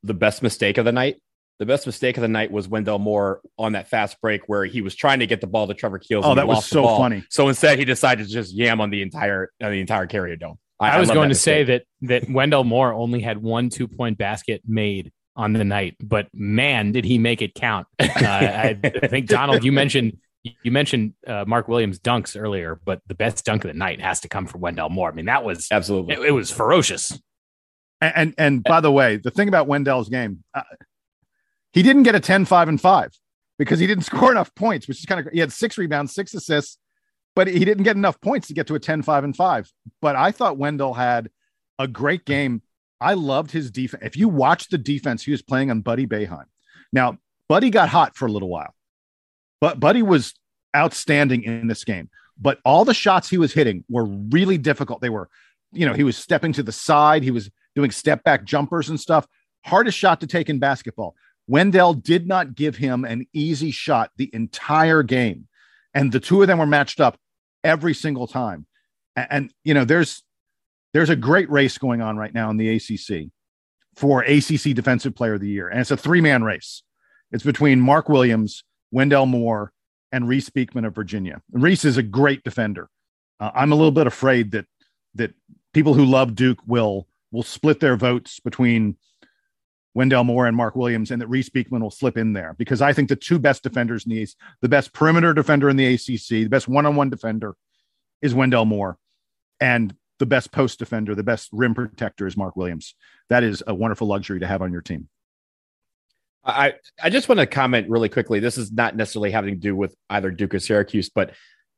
[0.08, 1.22] the best mistake of the night?
[1.60, 4.82] The best mistake of the night was Wendell Moore on that fast break where he
[4.82, 6.24] was trying to get the ball to Trevor Keels.
[6.26, 7.24] Oh, that was so funny.
[7.30, 10.60] So instead, he decided to just yam on the entire on the entire carrier dome.
[10.80, 13.88] I, I was I going to say that that Wendell Moore only had one two
[13.88, 17.88] point basket made on the night, but man, did he make it count!
[18.00, 20.18] Uh, I, I, think Donald, you mentioned
[20.64, 24.22] you mentioned uh, Mark Williams dunks earlier, but the best dunk of the night has
[24.22, 25.10] to come from Wendell Moore.
[25.10, 27.18] I mean, that was absolutely it, it was ferocious.
[28.02, 30.62] And, and, and by the way, the thing about Wendell's game, uh,
[31.74, 33.20] he didn't get a 10, 5, and 5
[33.58, 36.34] because he didn't score enough points, which is kind of he had six rebounds, six
[36.34, 36.78] assists,
[37.36, 39.72] but he didn't get enough points to get to a 10, 5, and 5.
[40.02, 41.30] But I thought Wendell had
[41.80, 42.62] a great game.
[43.00, 44.04] I loved his defense.
[44.04, 46.46] If you watch the defense he was playing on Buddy Boeheim.
[46.92, 48.74] Now, Buddy got hot for a little while,
[49.62, 50.34] but Buddy was
[50.76, 52.10] outstanding in this game.
[52.40, 55.02] But all the shots he was hitting were really difficult.
[55.02, 55.30] They were,
[55.72, 59.00] you know, he was stepping to the side, he was doing step back jumpers and
[59.00, 59.28] stuff.
[59.64, 61.16] Hardest shot to take in basketball.
[61.48, 65.48] Wendell did not give him an easy shot the entire game.
[65.94, 67.20] And the two of them were matched up
[67.64, 68.66] every single time.
[69.16, 70.24] And, and you know, there's
[70.94, 73.30] there's a great race going on right now in the ACC
[73.96, 76.82] for ACC Defensive Player of the Year, and it's a three man race.
[77.32, 79.72] It's between Mark Williams, Wendell Moore,
[80.12, 81.42] and Reece Beekman of Virginia.
[81.52, 82.90] Reece is a great defender.
[83.40, 84.66] Uh, I'm a little bit afraid that
[85.16, 85.34] that
[85.74, 88.98] people who love Duke will will split their votes between
[89.94, 92.94] Wendell Moore and Mark Williams, and that Reece Beekman will slip in there because I
[92.94, 96.28] think the two best defenders in the East, the best perimeter defender in the ACC,
[96.30, 97.56] the best one-on-one defender
[98.22, 98.98] is Wendell Moore,
[99.60, 102.96] and the best post defender, the best rim protector is Mark Williams.
[103.30, 105.10] That is a wonderful luxury to have on your team.
[106.44, 108.40] I, I just want to comment really quickly.
[108.40, 111.34] This is not necessarily having to do with either Duke or Syracuse, but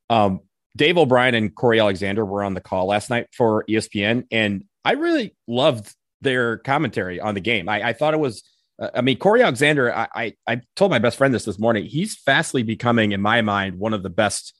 [0.08, 0.40] um,
[0.76, 4.92] Dave O'Brien and Cory Alexander were on the call last night for ESPN, and I
[4.92, 7.68] really loved their commentary on the game.
[7.68, 8.42] I, I thought it was,
[8.80, 9.94] uh, I mean, Cory Alexander.
[9.94, 11.86] I, I, I told my best friend this this morning.
[11.86, 14.54] He's fastly becoming, in my mind, one of the best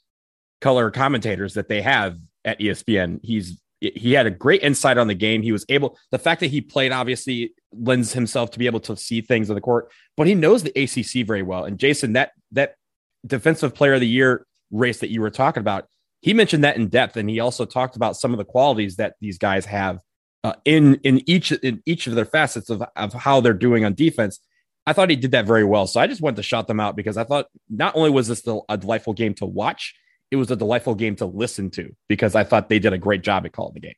[0.60, 3.20] color commentators that they have at ESPN.
[3.22, 5.40] He's he had a great insight on the game.
[5.40, 8.94] He was able, the fact that he played obviously lends himself to be able to
[8.94, 11.64] see things on the court, but he knows the ACC very well.
[11.64, 12.74] And Jason, that that
[13.26, 15.86] defensive player of the year race that you were talking about,
[16.20, 19.14] he mentioned that in depth, and he also talked about some of the qualities that
[19.20, 20.00] these guys have
[20.44, 23.94] uh, in in each in each of their facets of, of how they're doing on
[23.94, 24.40] defense.
[24.86, 25.86] I thought he did that very well.
[25.86, 28.42] So I just went to shout them out because I thought not only was this
[28.68, 29.94] a delightful game to watch,
[30.30, 33.22] it was a delightful game to listen to because I thought they did a great
[33.22, 33.94] job at calling the game.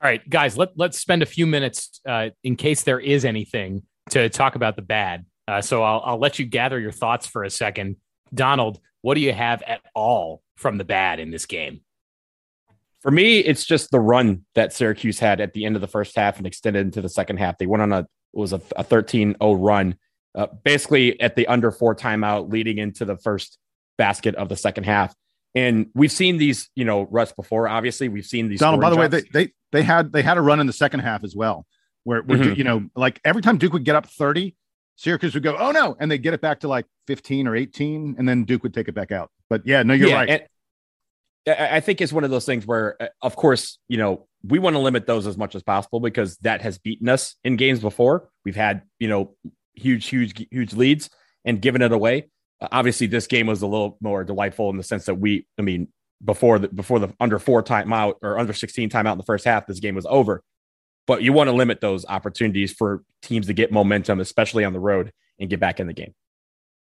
[0.00, 3.82] All right, guys, let, let's spend a few minutes uh, in case there is anything
[4.10, 5.24] to talk about the bad.
[5.46, 7.96] Uh, so I'll, I'll let you gather your thoughts for a second.
[8.32, 11.82] Donald, what do you have at all from the bad in this game?
[13.02, 16.14] For me, it's just the run that Syracuse had at the end of the first
[16.16, 17.58] half and extended into the second half.
[17.58, 19.96] They went on a was a, a 13-0 run,
[20.34, 23.58] uh, basically at the under four timeout, leading into the first
[23.98, 25.14] basket of the second half.
[25.54, 27.68] And we've seen these, you know, ruts before.
[27.68, 28.60] Obviously, we've seen these.
[28.60, 29.12] Donald, by the drops.
[29.12, 31.66] way, they, they they had they had a run in the second half as well,
[32.04, 32.54] where, where mm-hmm.
[32.54, 34.56] you know, like every time Duke would get up thirty,
[34.96, 38.14] Syracuse would go, "Oh no," and they get it back to like fifteen or eighteen,
[38.18, 39.30] and then Duke would take it back out.
[39.50, 40.48] But yeah, no, you're yeah, right.
[41.46, 44.74] I think it's one of those things where, uh, of course, you know, we want
[44.74, 48.28] to limit those as much as possible because that has beaten us in games before.
[48.44, 49.34] We've had, you know,
[49.74, 51.10] huge, huge, huge leads
[51.44, 52.30] and given it away.
[52.60, 55.62] Uh, obviously, this game was a little more delightful in the sense that we, I
[55.62, 55.88] mean,
[56.24, 59.66] before the before the under four timeout or under 16 timeout in the first half,
[59.66, 60.42] this game was over.
[61.06, 64.80] But you want to limit those opportunities for teams to get momentum, especially on the
[64.80, 66.14] road, and get back in the game.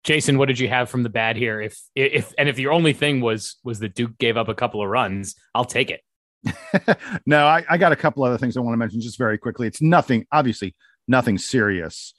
[0.04, 1.62] Jason, what did you have from the bad here?
[1.62, 4.82] If if and if your only thing was was that Duke gave up a couple
[4.82, 6.02] of runs, I'll take it.
[7.26, 9.66] no, I, I got a couple other things I want to mention just very quickly.
[9.66, 10.76] It's nothing, obviously,
[11.08, 12.13] nothing serious.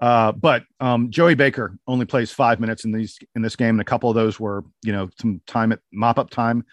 [0.00, 3.80] Uh, but um, Joey Baker only plays five minutes in these in this game, and
[3.80, 6.64] a couple of those were, you know, some time at mop up time,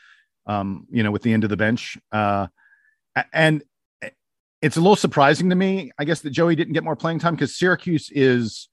[0.45, 1.97] um, you know, with the end of the bench.
[2.11, 2.47] Uh,
[3.33, 3.63] and
[4.61, 7.33] it's a little surprising to me, I guess, that Joey didn't get more playing time
[7.33, 8.69] because Syracuse is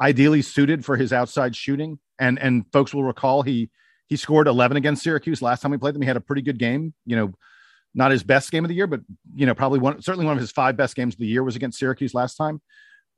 [0.00, 1.98] ideally suited for his outside shooting.
[2.18, 3.70] And and folks will recall he
[4.06, 6.02] he scored 11 against Syracuse last time we played them.
[6.02, 7.32] He had a pretty good game, you know,
[7.94, 9.00] not his best game of the year, but
[9.34, 11.56] you know, probably one certainly one of his five best games of the year was
[11.56, 12.60] against Syracuse last time.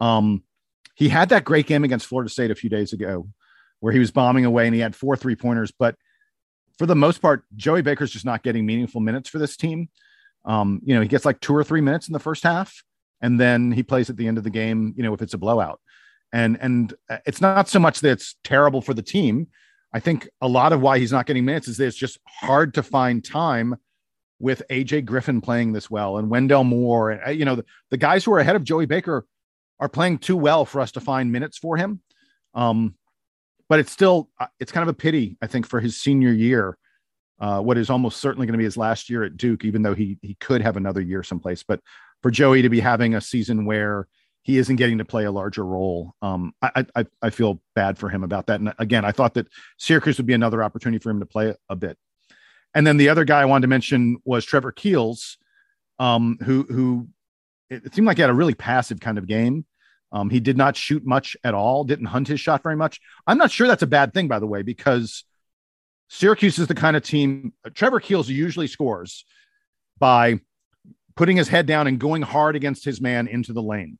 [0.00, 0.42] Um,
[0.94, 3.28] he had that great game against Florida State a few days ago
[3.80, 5.94] where he was bombing away and he had four three pointers, but
[6.78, 9.88] for the most part, Joey Baker's just not getting meaningful minutes for this team.
[10.44, 12.84] Um, you know, he gets like two or three minutes in the first half,
[13.20, 14.94] and then he plays at the end of the game.
[14.96, 15.80] You know, if it's a blowout,
[16.32, 19.48] and and uh, it's not so much that it's terrible for the team.
[19.92, 22.74] I think a lot of why he's not getting minutes is that it's just hard
[22.74, 23.76] to find time
[24.38, 27.96] with AJ Griffin playing this well and Wendell Moore and uh, you know the, the
[27.96, 29.26] guys who are ahead of Joey Baker
[29.80, 32.00] are playing too well for us to find minutes for him.
[32.54, 32.94] Um,
[33.68, 36.76] but it's still uh, it's kind of a pity I think for his senior year,
[37.40, 39.94] uh, what is almost certainly going to be his last year at Duke, even though
[39.94, 41.62] he he could have another year someplace.
[41.62, 41.80] But
[42.22, 44.08] for Joey to be having a season where
[44.42, 48.08] he isn't getting to play a larger role, um, I, I I feel bad for
[48.08, 48.60] him about that.
[48.60, 49.48] And again, I thought that
[49.78, 51.98] Syracuse would be another opportunity for him to play a bit.
[52.74, 55.38] And then the other guy I wanted to mention was Trevor Keels,
[55.98, 57.08] um, who who
[57.70, 59.66] it seemed like he had a really passive kind of game.
[60.10, 62.98] Um, he did not shoot much at all, didn't hunt his shot very much.
[63.26, 65.24] I'm not sure that's a bad thing, by the way, because
[66.08, 69.26] Syracuse is the kind of team, Trevor Keels usually scores
[69.98, 70.40] by
[71.16, 73.98] putting his head down and going hard against his man into the lane.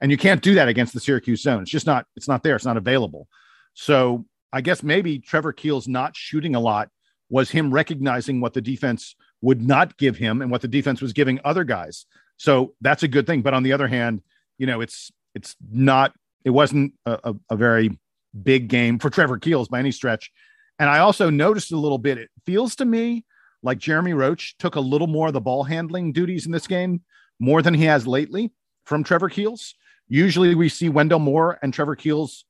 [0.00, 1.62] And you can't do that against the Syracuse zone.
[1.62, 2.56] It's just not, it's not there.
[2.56, 3.28] It's not available.
[3.74, 6.88] So I guess maybe Trevor Keels not shooting a lot
[7.28, 11.12] was him recognizing what the defense would not give him and what the defense was
[11.12, 12.06] giving other guys.
[12.36, 13.42] So that's a good thing.
[13.42, 14.22] But on the other hand,
[14.58, 16.12] you know, it's it's not
[16.44, 17.98] it wasn't a, a, a, very
[18.42, 20.30] big game for Trevor Keels by any stretch.
[20.78, 23.24] And I also noticed a little bit, it feels to me
[23.62, 27.02] like Jeremy Roach took a little more of the ball handling duties in this game,
[27.38, 28.50] more than he has lately
[28.84, 29.74] from Trevor Keels.
[30.10, 32.44] Usually we see Wendell Moore and Trevor Keels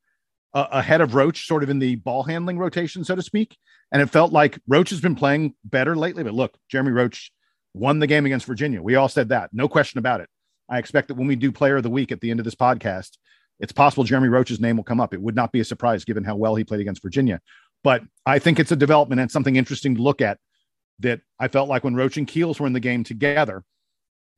[0.54, 3.56] uh, ahead of Roach, sort of in the ball handling rotation, so to speak.
[3.92, 6.24] And it felt like Roach has been playing better lately.
[6.24, 7.30] But look, Jeremy Roach
[7.74, 8.82] won the game against Virginia.
[8.82, 10.28] We all said that, no question about it.
[10.70, 12.54] I expect that when we do player of the week at the end of this
[12.54, 13.18] podcast,
[13.58, 15.12] it's possible Jeremy Roach's name will come up.
[15.12, 17.40] It would not be a surprise given how well he played against Virginia.
[17.84, 20.38] But I think it's a development and something interesting to look at
[21.00, 23.64] that I felt like when Roach and Keels were in the game together,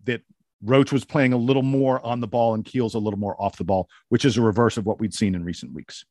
[0.04, 0.22] that
[0.62, 3.56] Roach was playing a little more on the ball and Keels a little more off
[3.56, 6.04] the ball, which is a reverse of what we'd seen in recent weeks.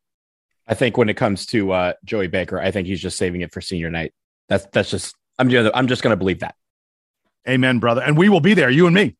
[0.67, 3.53] I think when it comes to uh, Joey Baker, I think he's just saving it
[3.53, 4.13] for senior night.
[4.49, 6.55] That's that's just I'm I'm just going to believe that.
[7.49, 8.01] Amen, brother.
[8.01, 9.15] And we will be there, you and me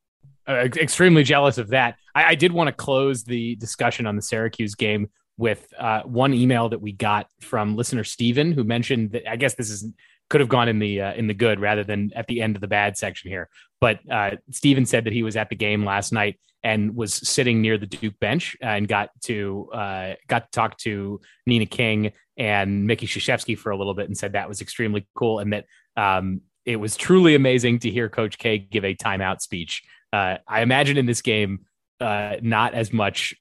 [0.48, 1.96] uh, extremely jealous of that.
[2.16, 6.34] I, I did want to close the discussion on the Syracuse game with uh, one
[6.34, 9.88] email that we got from listener Steven, who mentioned that I guess this is
[10.32, 12.62] could have gone in the uh, in the good rather than at the end of
[12.62, 13.50] the bad section here.
[13.80, 17.62] But uh, Steven said that he was at the game last night and was sitting
[17.62, 22.88] near the Duke bench and got to uh, got to talk to Nina King and
[22.88, 25.66] Mickie Krzyzewski for a little bit and said that was extremely cool and that
[25.98, 30.62] um, it was truly amazing to hear Coach K give a timeout speech uh, I
[30.62, 31.66] imagine in this game,
[32.00, 33.34] uh, not as much,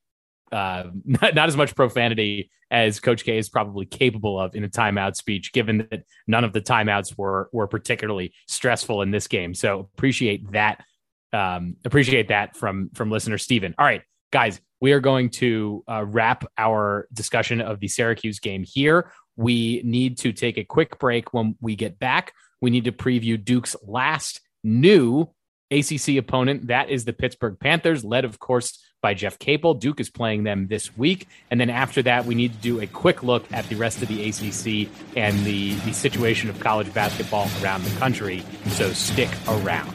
[0.52, 4.68] uh, not, not as much profanity as Coach K is probably capable of in a
[4.68, 9.54] timeout speech, given that none of the timeouts were were particularly stressful in this game.
[9.54, 10.84] So appreciate that.
[11.32, 13.74] Um, appreciate that from from listener Steven.
[13.78, 18.64] All right, guys, we are going to uh, wrap our discussion of the Syracuse game
[18.64, 19.12] here.
[19.36, 21.32] We need to take a quick break.
[21.32, 25.28] When we get back, we need to preview Duke's last new
[25.70, 26.68] ACC opponent.
[26.68, 29.74] That is the Pittsburgh Panthers, led, of course, by Jeff Capel.
[29.74, 31.28] Duke is playing them this week.
[31.50, 34.08] And then after that, we need to do a quick look at the rest of
[34.08, 38.42] the ACC and the, the situation of college basketball around the country.
[38.68, 39.94] So stick around.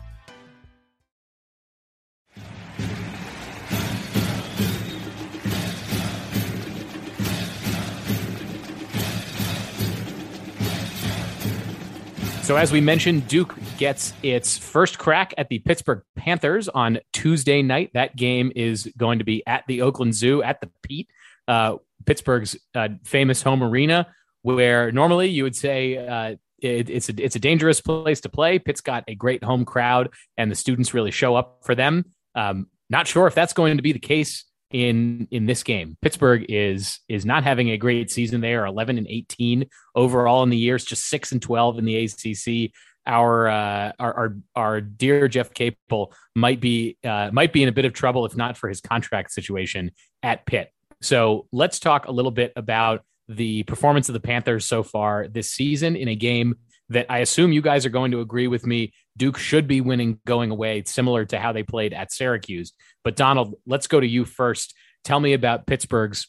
[12.51, 17.61] So, as we mentioned, Duke gets its first crack at the Pittsburgh Panthers on Tuesday
[17.61, 17.91] night.
[17.93, 21.09] That game is going to be at the Oakland Zoo at the Pete,
[21.47, 27.13] uh, Pittsburgh's uh, famous home arena, where normally you would say uh, it, it's a
[27.23, 28.59] it's a dangerous place to play.
[28.59, 32.03] Pitt's got a great home crowd, and the students really show up for them.
[32.35, 35.97] Um, not sure if that's going to be the case in in this game.
[36.01, 38.41] Pittsburgh is is not having a great season.
[38.41, 40.75] They are 11 and 18 overall in the year.
[40.75, 42.71] It's just six and 12 in the ACC.
[43.05, 47.73] Our uh, our, our our dear Jeff Capel might be uh, might be in a
[47.73, 49.91] bit of trouble if not for his contract situation
[50.23, 50.71] at Pitt.
[51.01, 55.51] So let's talk a little bit about the performance of the Panthers so far this
[55.51, 56.55] season in a game
[56.89, 58.93] that I assume you guys are going to agree with me.
[59.17, 62.73] Duke should be winning going away, similar to how they played at Syracuse.
[63.03, 64.73] But Donald, let's go to you first.
[65.03, 66.27] Tell me about Pittsburgh's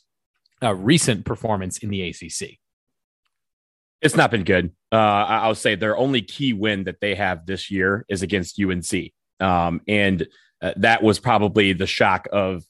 [0.63, 2.59] uh, recent performance in the ACC.
[4.01, 4.73] It's not been good.
[4.91, 9.13] Uh, I'll say their only key win that they have this year is against UNC,
[9.39, 10.27] um, and
[10.61, 12.65] uh, that was probably the shock of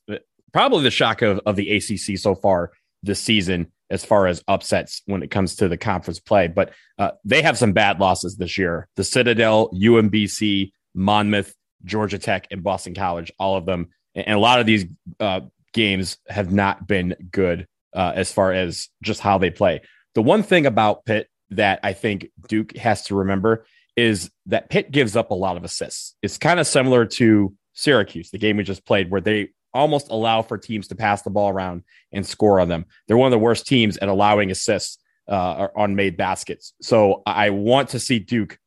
[0.53, 5.03] probably the shock of, of the ACC so far this season as far as upsets
[5.07, 6.49] when it comes to the conference play.
[6.49, 8.89] But uh, they have some bad losses this year.
[8.97, 13.91] The Citadel, UMBC, Monmouth, Georgia Tech, and Boston College, all of them.
[14.15, 14.87] And a lot of these
[15.21, 15.41] uh,
[15.75, 19.83] games have not been good uh, as far as just how they play.
[20.15, 24.91] The one thing about Pitt that I think Duke has to remember is that Pitt
[24.91, 26.15] gives up a lot of assists.
[26.23, 30.43] It's kind of similar to Syracuse, the game we just played, where they almost allow
[30.43, 32.87] for teams to pass the ball around and score on them.
[33.07, 34.99] They're one of the worst teams at allowing assists
[35.29, 36.75] uh, on made baskets.
[36.83, 38.59] So I want to see Duke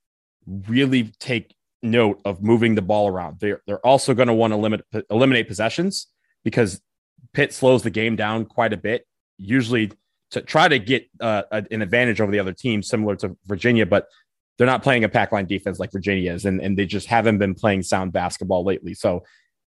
[0.68, 3.40] really take note of moving the ball around.
[3.40, 6.08] They're, they're also going to want to limit eliminate possessions
[6.44, 6.82] because
[7.34, 9.06] Pitt slows the game down quite a bit,
[9.38, 9.92] usually
[10.32, 14.08] to try to get uh, an advantage over the other team, similar to Virginia, but
[14.58, 17.38] they're not playing a pack line defense like Virginia is, and, and they just haven't
[17.38, 18.94] been playing sound basketball lately.
[18.94, 19.24] So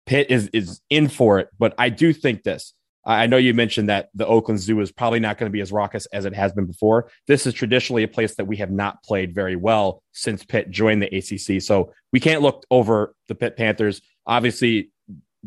[0.06, 2.74] Pitt is is in for it, but I do think this.
[3.04, 5.72] I know you mentioned that the Oakland Zoo is probably not going to be as
[5.72, 7.10] raucous as it has been before.
[7.26, 11.02] This is traditionally a place that we have not played very well since Pitt joined
[11.02, 11.62] the ACC.
[11.62, 14.02] So we can't look over the Pitt Panthers.
[14.26, 14.90] Obviously,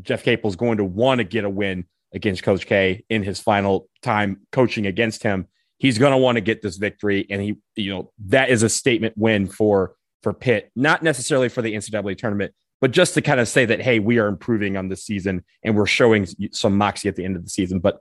[0.01, 3.39] Jeff Capel is going to want to get a win against Coach K in his
[3.39, 5.47] final time coaching against him.
[5.77, 8.69] He's going to want to get this victory, and he, you know, that is a
[8.69, 12.53] statement win for for Pitt, not necessarily for the NCAA tournament,
[12.83, 15.73] but just to kind of say that, hey, we are improving on this season and
[15.73, 17.79] we're showing some moxie at the end of the season.
[17.79, 17.99] But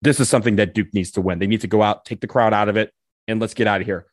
[0.00, 1.40] this is something that Duke needs to win.
[1.40, 2.90] They need to go out, take the crowd out of it,
[3.28, 4.06] and let's get out of here.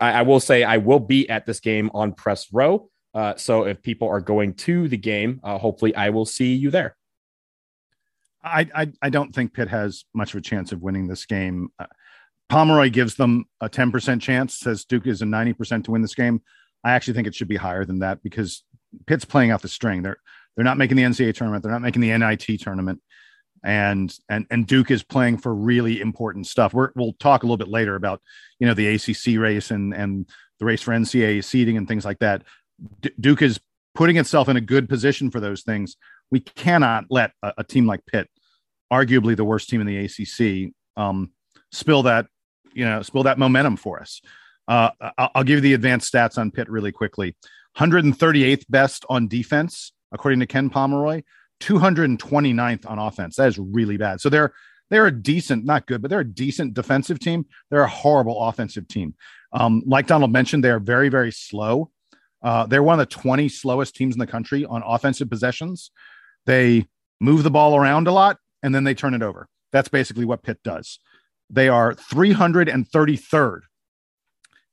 [0.00, 2.90] I, will say I will be at this game on press row.
[3.14, 6.72] Uh, so if people are going to the game, uh, hopefully I will see you
[6.72, 6.96] there.
[8.42, 11.68] I, I, I don't think Pitt has much of a chance of winning this game.
[11.78, 11.86] Uh,
[12.48, 16.42] Pomeroy gives them a 10% chance, says Duke is a 90% to win this game.
[16.82, 18.64] I actually think it should be higher than that because
[19.06, 20.02] Pitt's playing out the string.
[20.02, 20.18] They're
[20.56, 21.62] they're not making the NCAA tournament.
[21.62, 23.00] They're not making the NIT tournament,
[23.64, 26.74] and and and Duke is playing for really important stuff.
[26.74, 28.20] We're, we'll talk a little bit later about
[28.58, 30.28] you know the ACC race and and
[30.58, 32.44] the race for NCAA seeding and things like that.
[33.00, 33.60] D- Duke is
[33.94, 35.96] putting itself in a good position for those things.
[36.30, 38.28] We cannot let a, a team like Pitt,
[38.92, 41.30] arguably the worst team in the ACC, um,
[41.70, 42.26] spill that
[42.74, 44.20] you know spill that momentum for us.
[44.68, 47.36] Uh, I'll give you the advanced stats on Pitt really quickly.
[47.78, 51.22] 138th best on defense, according to Ken Pomeroy,
[51.60, 53.36] 229th on offense.
[53.36, 54.20] That is really bad.
[54.20, 54.52] So they're
[54.90, 57.46] they're a decent, not good, but they're a decent defensive team.
[57.70, 59.14] They're a horrible offensive team.
[59.52, 61.90] Um, like Donald mentioned, they are very, very slow.
[62.42, 65.90] Uh, they're one of the 20 slowest teams in the country on offensive possessions.
[66.44, 66.88] They
[67.20, 69.48] move the ball around a lot and then they turn it over.
[69.70, 70.98] That's basically what Pitt does.
[71.48, 73.60] They are 333rd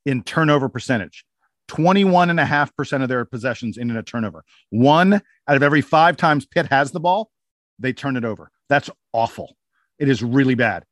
[0.05, 1.23] in turnover percentage.
[1.69, 4.43] 21.5% of their possessions in a turnover.
[4.69, 7.31] One out of every five times Pitt has the ball,
[7.77, 8.51] they turn it over.
[8.67, 9.55] That's awful.
[9.97, 10.83] It is really bad.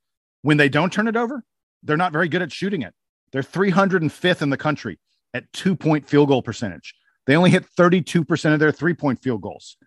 [0.43, 1.43] When they don't turn it over,
[1.83, 2.93] they're not very good at shooting it.
[3.31, 4.99] They're 305th in the country
[5.33, 6.95] at two point field goal percentage.
[7.25, 9.77] They only hit 32% of their three point field goals.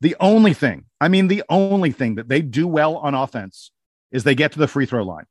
[0.00, 3.70] The only thing, I mean, the only thing that they do well on offense
[4.12, 5.24] is they get to the free throw line.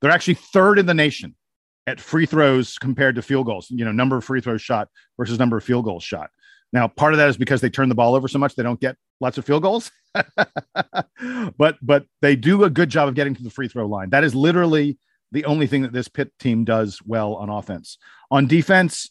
[0.00, 1.34] They're actually third in the nation
[1.86, 5.38] at free throws compared to field goals, you know, number of free throws shot versus
[5.38, 6.30] number of field goals shot.
[6.72, 8.80] Now, part of that is because they turn the ball over so much they don't
[8.80, 9.90] get lots of field goals.
[11.56, 14.10] but but they do a good job of getting to the free throw line.
[14.10, 14.98] That is literally
[15.32, 17.98] the only thing that this Pitt team does well on offense.
[18.30, 19.10] On defense,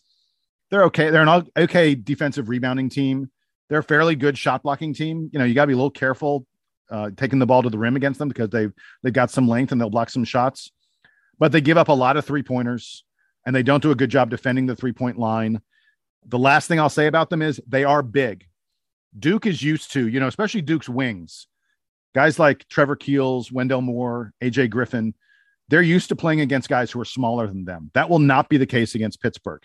[0.70, 1.10] they're okay.
[1.10, 3.32] They're an okay defensive rebounding team.
[3.70, 5.30] They're a fairly good shot blocking team.
[5.32, 6.46] You know, you got to be a little careful
[6.90, 9.72] uh, taking the ball to the rim against them because they've they've got some length
[9.72, 10.72] and they'll block some shots.
[11.40, 13.04] But they give up a lot of three pointers
[13.46, 15.62] and they don't do a good job defending the three point line.
[16.26, 18.48] The last thing I'll say about them is they are big.
[19.18, 21.48] Duke is used to, you know, especially Duke's wings,
[22.14, 25.14] guys like Trevor Keels, Wendell Moore, AJ Griffin.
[25.70, 27.92] They're used to playing against guys who are smaller than them.
[27.94, 29.64] That will not be the case against Pittsburgh.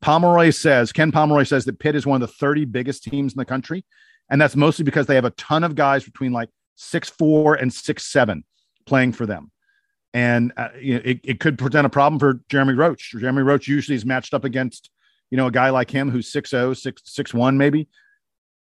[0.00, 3.38] Pomeroy says, Ken Pomeroy says that Pitt is one of the 30 biggest teams in
[3.38, 3.84] the country.
[4.30, 7.72] And that's mostly because they have a ton of guys between like six four and
[7.72, 8.44] six seven
[8.86, 9.50] playing for them.
[10.12, 13.12] And uh, you know, it, it could present a problem for Jeremy Roach.
[13.12, 14.90] Jeremy Roach usually is matched up against,
[15.30, 17.88] you know, a guy like him who's 6'0, 6, 6'1 maybe.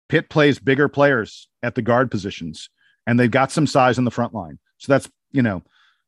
[0.10, 2.70] Pitt plays bigger players at the guard positions,
[3.08, 4.60] and they've got some size in the front line.
[4.78, 5.64] So that's, you know,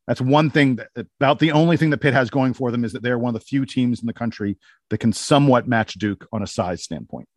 [0.08, 2.94] that's one thing that about the only thing that Pitt has going for them is
[2.94, 4.58] that they're one of the few teams in the country
[4.90, 7.28] that can somewhat match Duke on a size standpoint.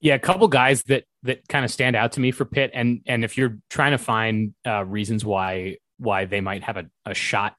[0.00, 3.00] Yeah, a couple guys that that kind of stand out to me for Pitt, and
[3.06, 7.14] and if you're trying to find uh, reasons why why they might have a, a
[7.14, 7.56] shot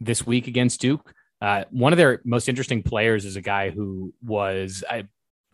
[0.00, 4.14] this week against Duke, uh, one of their most interesting players is a guy who
[4.22, 4.82] was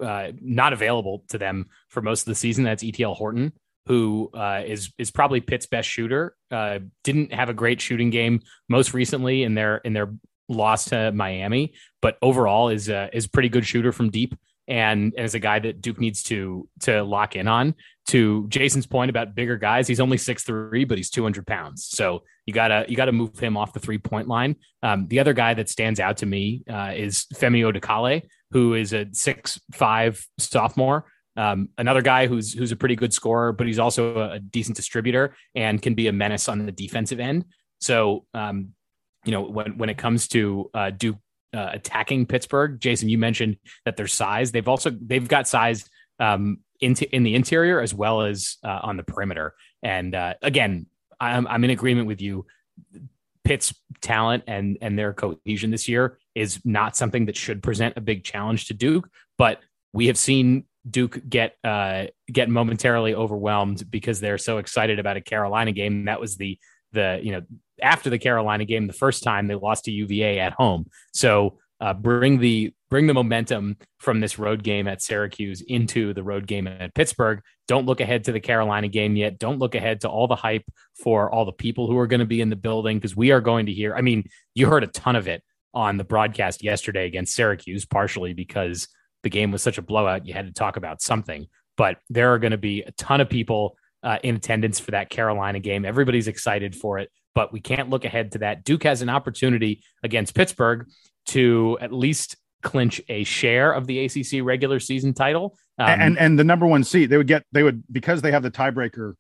[0.01, 2.65] uh, not available to them for most of the season.
[2.65, 3.53] That's Ithiel Horton,
[3.87, 6.37] who uh, is is probably Pitt's best shooter.
[6.51, 10.15] Uh, didn't have a great shooting game most recently in their in their
[10.49, 14.37] loss to Miami, but overall is is pretty good shooter from deep
[14.69, 17.75] and, and is a guy that Duke needs to to lock in on.
[18.09, 21.87] To Jason's point about bigger guys, he's only six three, but he's two hundred pounds.
[21.87, 24.57] So you gotta you gotta move him off the three point line.
[24.83, 28.93] Um, the other guy that stands out to me uh, is Femi Odukale, who is
[28.93, 31.07] a six five sophomore.
[31.37, 34.77] Um, another guy who's who's a pretty good scorer, but he's also a, a decent
[34.77, 37.45] distributor and can be a menace on the defensive end.
[37.81, 38.71] So um,
[39.25, 41.19] you know when when it comes to uh, Duke
[41.55, 42.81] uh, attacking Pittsburgh.
[42.81, 44.53] Jason, you mentioned that their size.
[44.53, 45.89] They've also they've got size
[46.19, 49.55] um, into in the interior as well as uh, on the perimeter.
[49.83, 50.87] And uh, again,
[51.21, 52.47] I'm I'm in agreement with you.
[53.45, 58.01] Pitt's talent and and their cohesion this year is not something that should present a
[58.01, 59.61] big challenge to Duke, but
[59.93, 65.21] we have seen Duke get uh, get momentarily overwhelmed because they're so excited about a
[65.21, 66.07] Carolina game.
[66.07, 66.59] That was the
[66.93, 67.43] the you know
[67.83, 70.87] after the Carolina game the first time they lost to UVA at home.
[71.13, 76.23] So uh, bring the bring the momentum from this road game at Syracuse into the
[76.23, 77.41] road game at Pittsburgh.
[77.67, 79.39] Don't look ahead to the Carolina game yet.
[79.39, 80.65] Don't look ahead to all the hype
[81.03, 83.41] for all the people who are going to be in the building because we are
[83.41, 83.95] going to hear.
[83.97, 85.43] I mean, you heard a ton of it
[85.75, 88.87] on the broadcast yesterday against Syracuse, partially because
[89.23, 90.27] the game was such a blowout.
[90.27, 93.29] You had to talk about something, but there are going to be a ton of
[93.29, 95.85] people uh, in attendance for that Carolina game.
[95.85, 98.65] Everybody's excited for it, but we can't look ahead to that.
[98.65, 100.89] Duke has an opportunity against Pittsburgh
[101.27, 105.57] to at least clinch a share of the ACC regular season title.
[105.79, 108.43] Um, and and the number one seat, they would get they would because they have
[108.43, 109.15] the tiebreaker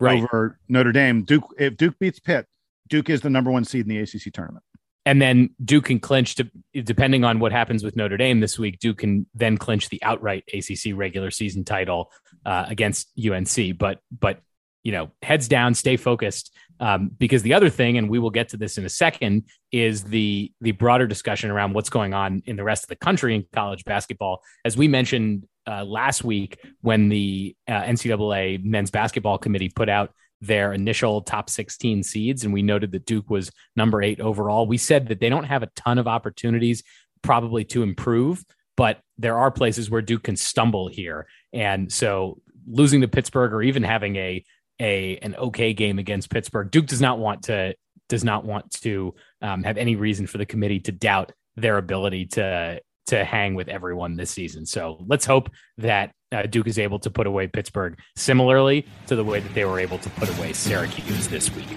[0.00, 0.22] right.
[0.22, 1.22] over Notre Dame.
[1.22, 2.46] Duke if Duke beats Pitt,
[2.88, 4.64] Duke is the number one seed in the ACC tournament.
[5.08, 6.50] And then Duke can clinch to
[6.82, 8.78] depending on what happens with Notre Dame this week.
[8.78, 12.12] Duke can then clinch the outright ACC regular season title
[12.44, 13.78] uh, against UNC.
[13.78, 14.40] But but
[14.84, 16.54] you know, heads down, stay focused.
[16.78, 20.04] Um, because the other thing, and we will get to this in a second, is
[20.04, 23.46] the the broader discussion around what's going on in the rest of the country in
[23.54, 24.42] college basketball.
[24.66, 30.12] As we mentioned uh, last week, when the uh, NCAA men's basketball committee put out
[30.40, 34.66] their initial top 16 seeds, and we noted that Duke was number eight overall.
[34.66, 36.82] We said that they don't have a ton of opportunities
[37.22, 38.44] probably to improve,
[38.76, 41.26] but there are places where Duke can stumble here.
[41.52, 44.44] And so losing to Pittsburgh or even having a
[44.80, 47.74] a an okay game against Pittsburgh, Duke does not want to
[48.08, 52.26] does not want to um, have any reason for the committee to doubt their ability
[52.26, 54.66] to to hang with everyone this season.
[54.66, 59.24] So let's hope that uh, Duke is able to put away Pittsburgh similarly to the
[59.24, 61.68] way that they were able to put away Syracuse this week.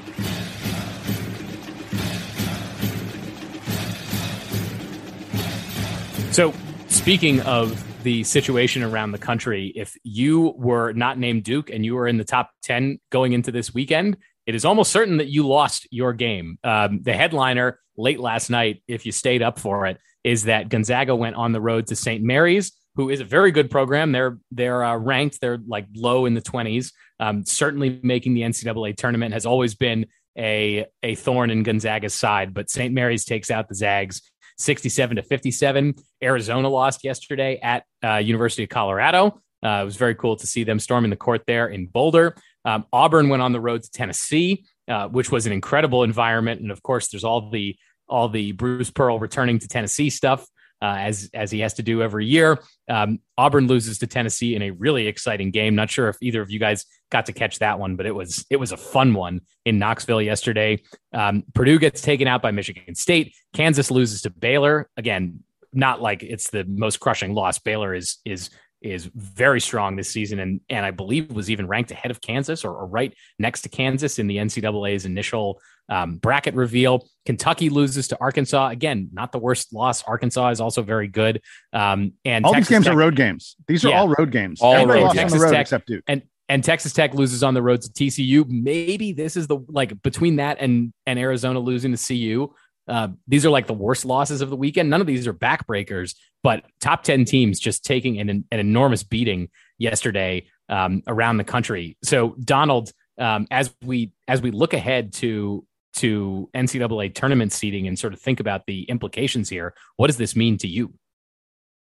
[6.32, 6.54] So,
[6.88, 11.96] speaking of the situation around the country, if you were not named Duke and you
[11.96, 15.48] were in the top 10 going into this weekend, it is almost certain that you
[15.48, 16.58] lost your game.
[16.64, 21.16] Um, the headliner late last night, if you stayed up for it, is that Gonzaga
[21.16, 22.24] went on the road to St.
[22.24, 24.12] Mary's, who is a very good program.
[24.12, 25.40] They're they're uh, ranked.
[25.42, 26.94] They're like low in the twenties.
[27.20, 32.54] Um, certainly making the NCAA tournament has always been a a thorn in Gonzaga's side.
[32.54, 32.94] But St.
[32.94, 34.22] Mary's takes out the Zags.
[34.58, 35.96] 67 to 57.
[36.24, 39.42] Arizona lost yesterday at uh, University of Colorado.
[39.64, 42.36] Uh, it was very cool to see them storming the court there in Boulder.
[42.66, 46.62] Um, Auburn went on the road to Tennessee, uh, which was an incredible environment.
[46.62, 47.76] And of course, there's all the
[48.08, 50.46] all the Bruce Pearl returning to Tennessee stuff
[50.82, 52.60] uh, as as he has to do every year.
[52.90, 55.76] Um, Auburn loses to Tennessee in a really exciting game.
[55.76, 58.46] Not sure if either of you guys got to catch that one, but it was
[58.50, 60.82] it was a fun one in Knoxville yesterday.
[61.14, 63.36] Um, Purdue gets taken out by Michigan State.
[63.54, 65.44] Kansas loses to Baylor again.
[65.74, 67.60] Not like it's the most crushing loss.
[67.60, 68.50] Baylor is is
[68.82, 72.66] is very strong this season and and I believe was even ranked ahead of Kansas
[72.66, 77.08] or, or right next to Kansas in the NCAA's initial um, bracket reveal.
[77.26, 80.04] Kentucky loses to Arkansas again, not the worst loss.
[80.04, 81.42] Arkansas is also very good.
[81.74, 83.56] Um, and all Texas these games Tech, are road games.
[83.68, 84.00] These are Yeah.
[84.00, 84.62] all road games.
[84.62, 85.06] all Everybody road.
[85.08, 86.04] lost Texas road Tech except Duke.
[86.08, 88.46] and and Texas Tech loses on the road to TCU.
[88.50, 92.54] Maybe this is the like between that and and Arizona losing to CU.
[92.88, 94.90] Uh, these are like the worst losses of the weekend.
[94.90, 99.50] None of these are backbreakers, but top ten teams just taking an, an enormous beating
[99.78, 101.98] yesterday um, around the country.
[102.04, 105.66] So Donald, um, as we as we look ahead to
[105.98, 110.36] to NCAA tournament seeding and sort of think about the implications here, what does this
[110.36, 110.94] mean to you?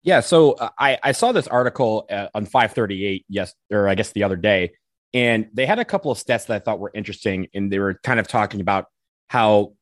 [0.04, 4.12] Yeah, so uh, I I saw this article uh, on 538 yes or I guess
[4.12, 4.72] the other day
[5.14, 8.00] and they had a couple of stats that I thought were interesting and they were
[8.04, 8.86] kind of talking about
[9.28, 9.74] how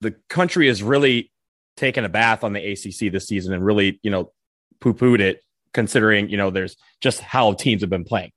[0.00, 1.32] the country is really
[1.76, 4.32] taken a bath on the ACC this season and really, you know,
[4.80, 5.40] poo-pooed it
[5.74, 8.30] considering, you know, there's just how teams have been playing.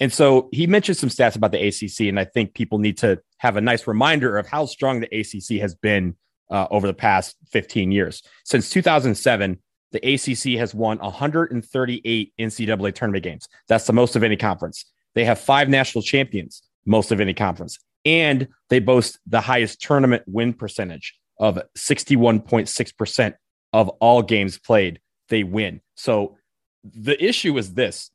[0.00, 3.20] And so he mentioned some stats about the ACC and I think people need to
[3.38, 6.16] have a nice reminder of how strong the ACC has been
[6.50, 8.22] uh, over the past 15 years.
[8.44, 9.58] Since 2007,
[9.92, 13.48] the ACC has won 138 NCAA tournament games.
[13.68, 14.84] That's the most of any conference.
[15.14, 20.22] They have five national champions, most of any conference, and they boast the highest tournament
[20.26, 23.34] win percentage of 61.6%
[23.72, 25.00] of all games played.
[25.28, 25.80] They win.
[25.96, 26.36] So
[26.84, 28.10] the issue is this.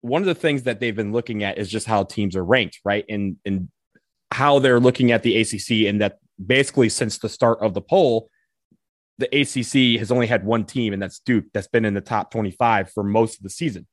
[0.00, 2.80] One of the things that they've been looking at is just how teams are ranked,
[2.84, 3.04] right?
[3.08, 3.68] And and
[4.30, 8.30] how they're looking at the ACC, and that basically since the start of the poll,
[9.18, 12.30] the ACC has only had one team, and that's Duke, that's been in the top
[12.30, 13.86] 25 for most of the season.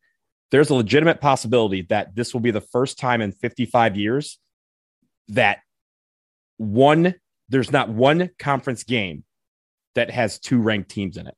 [0.51, 4.39] There's a legitimate possibility that this will be the first time in 55 years
[5.29, 5.59] that
[6.57, 7.15] one,
[7.49, 9.23] there's not one conference game
[9.95, 11.35] that has two ranked teams in it.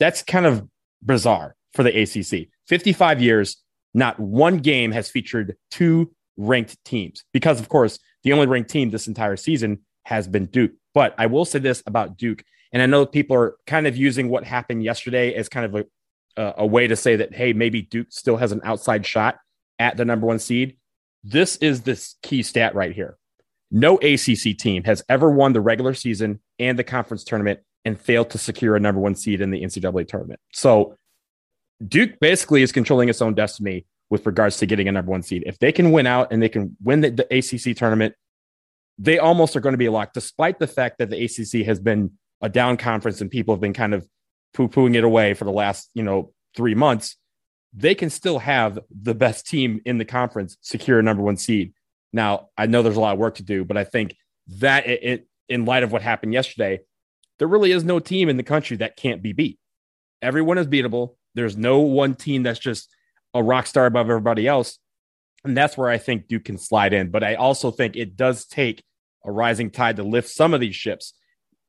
[0.00, 0.66] That's kind of
[1.02, 2.48] bizarre for the ACC.
[2.70, 3.56] 55 years,
[3.94, 8.90] not one game has featured two ranked teams because, of course, the only ranked team
[8.90, 10.70] this entire season has been Duke.
[10.94, 14.28] But I will say this about Duke, and I know people are kind of using
[14.28, 15.84] what happened yesterday as kind of
[16.36, 19.38] a, a, way to say that, hey, maybe Duke still has an outside shot
[19.80, 20.76] at the number one seed.
[21.24, 23.18] This is this key stat right here.
[23.72, 28.30] No ACC team has ever won the regular season and the conference tournament and failed
[28.30, 30.38] to secure a number one seed in the NCAA tournament.
[30.52, 30.96] So
[31.86, 35.44] Duke basically is controlling its own destiny with regards to getting a number one seed.
[35.46, 38.14] If they can win out and they can win the, the ACC tournament,
[38.98, 42.12] they almost are going to be locked, despite the fact that the ACC has been
[42.42, 44.06] a down conference and people have been kind of
[44.52, 47.16] poo pooing it away for the last, you know, three months.
[47.72, 51.72] They can still have the best team in the conference secure a number one seed.
[52.12, 54.16] Now, I know there's a lot of work to do, but I think
[54.58, 56.80] that it, it in light of what happened yesterday,
[57.38, 59.58] there really is no team in the country that can't be beat.
[60.20, 61.14] Everyone is beatable.
[61.34, 62.88] There's no one team that's just
[63.34, 64.78] a rock star above everybody else.
[65.44, 67.10] And that's where I think Duke can slide in.
[67.10, 68.82] But I also think it does take
[69.24, 71.14] a rising tide to lift some of these ships.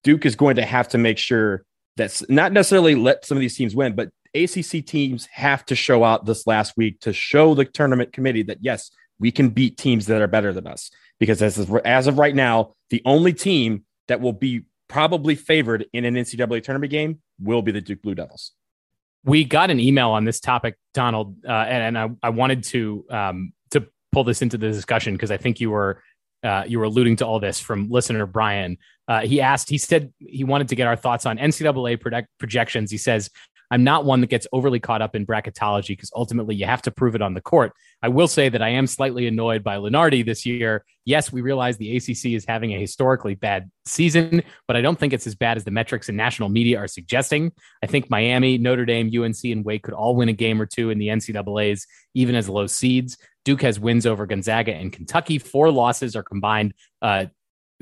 [0.03, 1.63] Duke is going to have to make sure
[1.97, 6.03] that's not necessarily let some of these teams win, but ACC teams have to show
[6.03, 10.07] out this last week to show the tournament committee that yes, we can beat teams
[10.07, 10.89] that are better than us.
[11.19, 15.85] Because as of, as of right now, the only team that will be probably favored
[15.93, 18.51] in an NCAA tournament game will be the Duke Blue Devils.
[19.23, 23.05] We got an email on this topic, Donald, uh, and, and I, I wanted to
[23.09, 26.01] um, to pull this into the discussion because I think you were
[26.43, 28.77] uh, you were alluding to all this from listener Brian.
[29.07, 32.89] Uh, he asked, he said he wanted to get our thoughts on NCAA project- projections.
[32.89, 33.29] He says,
[33.71, 36.91] I'm not one that gets overly caught up in bracketology because ultimately you have to
[36.91, 37.73] prove it on the court.
[38.03, 40.83] I will say that I am slightly annoyed by Lunardi this year.
[41.05, 45.13] Yes, we realize the ACC is having a historically bad season, but I don't think
[45.13, 47.53] it's as bad as the metrics and national media are suggesting.
[47.81, 50.89] I think Miami, Notre Dame, UNC, and Wake could all win a game or two
[50.89, 53.17] in the NCAAs, even as low seeds.
[53.45, 55.39] Duke has wins over Gonzaga and Kentucky.
[55.39, 57.25] Four losses are combined uh,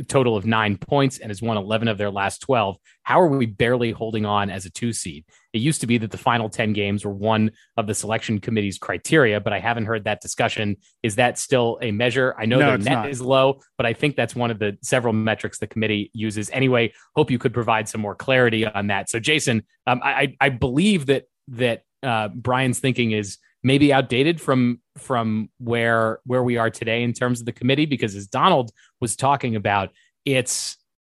[0.08, 2.78] total of nine points and has won 11 of their last 12.
[3.04, 5.26] How are we barely holding on as a two seed?
[5.54, 8.78] It used to be that the final 10 games were one of the selection committee's
[8.78, 10.78] criteria, but I haven't heard that discussion.
[11.02, 12.36] Is that still a measure?
[12.38, 13.10] I know No, the net not.
[13.10, 16.50] is low, but I think that's one of the several metrics the committee uses.
[16.52, 19.10] Anyway, hope you could provide some more clarity on that.
[19.10, 24.80] So, Jason, um, I, I believe that that uh, Brian's thinking is maybe outdated from
[24.98, 29.16] from where where we are today in terms of the committee because as Donald was
[29.16, 29.90] talking about
[30.26, 30.78] it's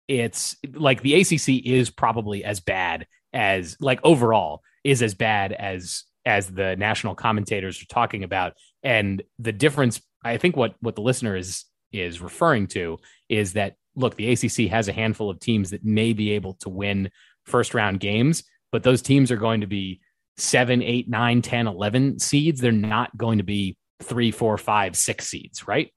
[0.08, 6.04] it's like the ACC is probably as bad as like overall is as bad as
[6.26, 8.54] as the national commentators are talking about.
[8.82, 13.74] And the difference, I think, what what the listener is is referring to is that
[13.96, 17.10] look, the ACC has a handful of teams that may be able to win
[17.44, 20.00] first round games, but those teams are going to be
[20.40, 22.60] seven, eight, nine, 10, 11 seeds.
[22.60, 25.92] They're not going to be three, four, five, six seeds, right?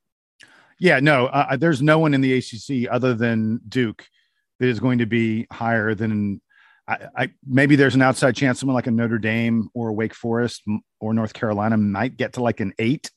[0.80, 4.06] Yeah, no, uh, there's no one in the ACC other than Duke
[4.60, 6.42] that is going to be higher than
[6.88, 10.64] I, I, maybe there's an outside chance someone like a Notre Dame or Wake Forest
[11.00, 13.10] or North Carolina might get to like an eight.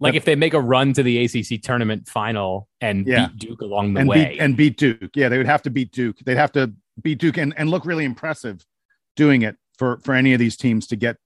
[0.00, 3.28] Like if they make a run to the ACC tournament final and yeah.
[3.28, 5.70] beat Duke along the and way, beat, and beat Duke, yeah, they would have to
[5.70, 6.18] beat Duke.
[6.24, 8.64] They'd have to beat Duke and, and look really impressive
[9.16, 11.16] doing it for for any of these teams to get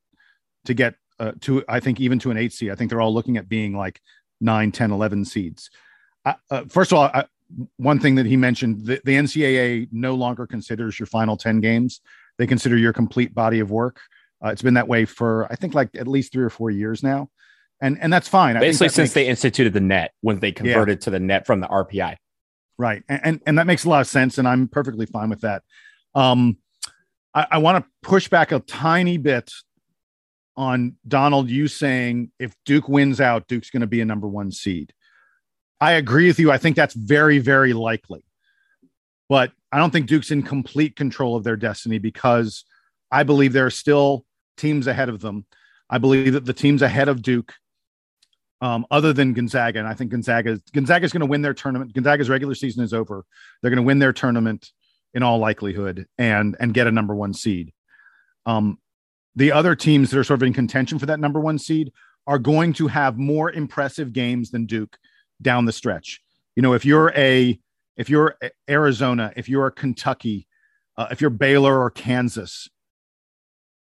[0.65, 2.71] to get uh, to I think even to an eight seed.
[2.71, 4.01] I think they're all looking at being like
[4.41, 5.71] 9, 10, 11 seeds.
[6.25, 7.25] Uh, uh, first of all, I,
[7.77, 12.01] one thing that he mentioned the, the NCAA no longer considers your final 10 games,
[12.39, 14.01] they consider your complete body of work.
[14.45, 17.03] Uh, it's been that way for, I think, like at least three or four years
[17.03, 17.29] now.
[17.81, 18.59] And, and that's fine.
[18.59, 21.05] Basically, since makes, they instituted the net, when they converted yeah.
[21.05, 22.17] to the net from the RPI.
[22.77, 23.03] Right.
[23.09, 24.39] And, and, and, that makes a lot of sense.
[24.39, 25.63] And I'm perfectly fine with that.
[26.15, 26.59] Um,
[27.35, 29.51] I, I want to push back a tiny bit
[30.57, 34.51] on Donald, you saying if Duke wins out, Duke's going to be a number one
[34.51, 34.93] seed.
[35.81, 36.51] I agree with you.
[36.51, 38.25] I think that's very, very likely.
[39.29, 42.65] But I don't think Duke's in complete control of their destiny because
[43.11, 44.25] I believe there are still
[44.57, 45.47] teams ahead of them.
[45.89, 47.55] I believe that the teams ahead of Duke,
[48.61, 50.63] um, other than Gonzaga, and I think Gonzaga is
[51.13, 51.95] going to win their tournament.
[51.95, 53.25] Gonzaga's regular season is over.
[53.63, 54.73] They're going to win their tournament
[55.19, 57.73] in all likelihood and and get a number one seed.
[58.47, 58.79] Um,
[59.35, 61.93] the other teams that are sort of in contention for that number one seed
[62.29, 64.97] are going to have more impressive games than Duke
[65.43, 66.21] down the stretch.
[66.55, 67.59] You know, if you're a
[67.97, 68.37] if you're
[68.71, 70.47] Arizona, if you're Kentucky,
[70.97, 72.69] uh, if you're Baylor or Kansas,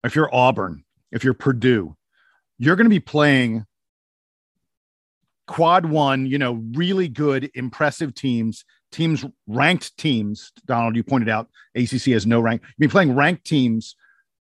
[0.05, 1.97] if you're Auburn, if you're Purdue,
[2.57, 3.65] you're going to be playing
[5.45, 10.51] quad one, you know, really good, impressive teams, teams, ranked teams.
[10.65, 12.61] Donald, you pointed out ACC has no rank.
[12.77, 13.95] You're playing ranked teams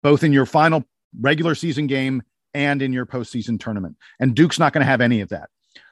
[0.04, 0.84] both in your final
[1.20, 2.22] regular season game
[2.54, 3.98] and in your postseason tournament.
[4.20, 5.50] And Duke's not going to have any of that.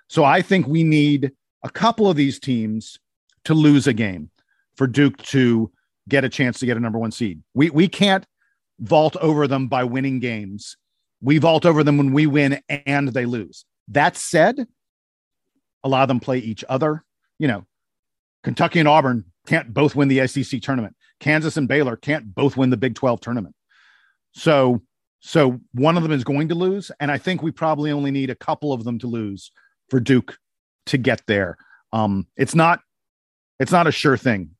[0.07, 1.31] So I think we need
[1.63, 2.99] a couple of these teams
[3.45, 4.29] to lose a game
[4.75, 5.71] for Duke to
[6.07, 7.41] get a chance to get a number one seed.
[7.53, 8.25] We we can't
[8.79, 10.77] vault over them by winning games.
[11.21, 13.65] We vault over them when we win and they lose.
[13.89, 14.67] That said,
[15.83, 17.03] a lot of them play each other.
[17.39, 17.65] You know,
[18.43, 20.95] Kentucky and Auburn can't both win the SEC tournament.
[21.19, 23.55] Kansas and Baylor can't both win the Big 12 tournament.
[24.33, 24.81] So
[25.25, 28.29] so one of them is going to lose and I think we probably only need
[28.29, 29.51] a couple of them to lose
[29.89, 30.37] for Duke
[30.87, 31.57] to get there.
[31.91, 32.79] Um, it's not
[33.59, 34.51] it's not a sure thing,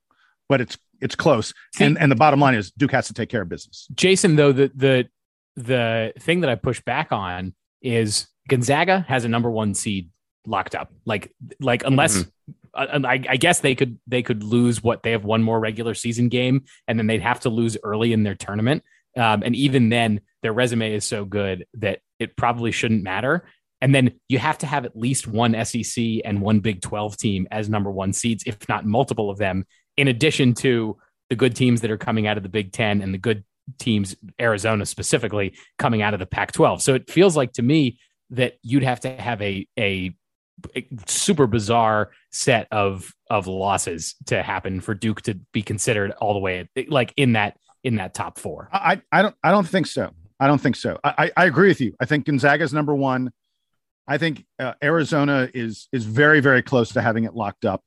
[0.47, 1.53] but it's it's close.
[1.75, 3.87] See, and and the bottom line is Duke has to take care of business.
[3.93, 5.07] Jason, though, the the
[5.55, 10.09] the thing that I push back on is Gonzaga has a number one seed
[10.45, 10.93] locked up.
[11.05, 12.51] Like like unless mm-hmm.
[12.73, 15.93] Uh, I, I, guess they could they could lose what they have one more regular
[15.93, 18.83] season game and then they'd have to lose early in their tournament.
[19.15, 23.45] Um, and even then, their resume is so good that it probably shouldn't matter.
[23.81, 27.47] And then you have to have at least one SEC and one Big 12 team
[27.51, 29.65] as number one seeds, if not multiple of them,
[29.97, 30.97] in addition to
[31.29, 33.43] the good teams that are coming out of the Big 10 and the good
[33.79, 36.81] teams, Arizona specifically, coming out of the Pac 12.
[36.81, 37.99] So it feels like to me
[38.29, 40.15] that you'd have to have a, a, a
[41.07, 46.39] super bizarre set of of losses to happen for Duke to be considered all the
[46.39, 48.69] way like in that in that top four.
[48.71, 50.11] I I don't I don't think so.
[50.39, 50.99] I don't think so.
[51.03, 51.95] I, I agree with you.
[52.01, 53.31] I think Gonzaga's number one.
[54.07, 57.81] I think uh, Arizona is is very very close to having it locked up.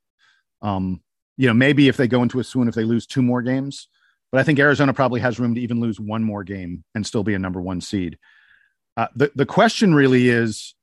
[0.63, 1.03] Um,
[1.37, 3.89] you know, maybe if they go into a swoon, if they lose two more games,
[4.33, 7.23] but I think Arizona probably has room to even lose one more game and still
[7.23, 8.19] be a number one seed.
[8.97, 10.75] Uh, the the question really is,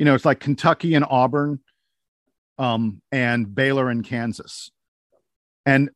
[0.00, 1.60] you know, it's like Kentucky and Auburn,
[2.58, 4.70] um, and Baylor and Kansas,
[5.66, 5.90] and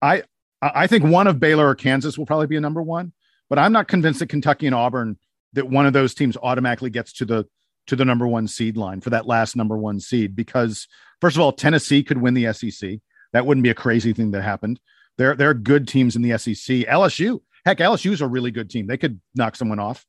[0.00, 0.22] I
[0.62, 3.12] I think one of Baylor or Kansas will probably be a number one,
[3.50, 5.18] but I'm not convinced that Kentucky and Auburn
[5.52, 7.46] that one of those teams automatically gets to the
[7.86, 10.88] to the number one seed line for that last number one seed because
[11.20, 13.00] first of all, Tennessee could win the SEC.
[13.34, 14.80] That wouldn't be a crazy thing that happened.
[15.18, 16.86] There are good teams in the SEC.
[16.88, 18.86] LSU, heck, LSU is a really good team.
[18.86, 20.06] They could knock someone off,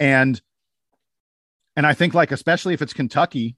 [0.00, 0.40] and
[1.76, 3.56] and I think like especially if it's Kentucky,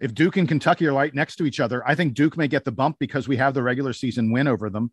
[0.00, 2.64] if Duke and Kentucky are right next to each other, I think Duke may get
[2.64, 4.92] the bump because we have the regular season win over them,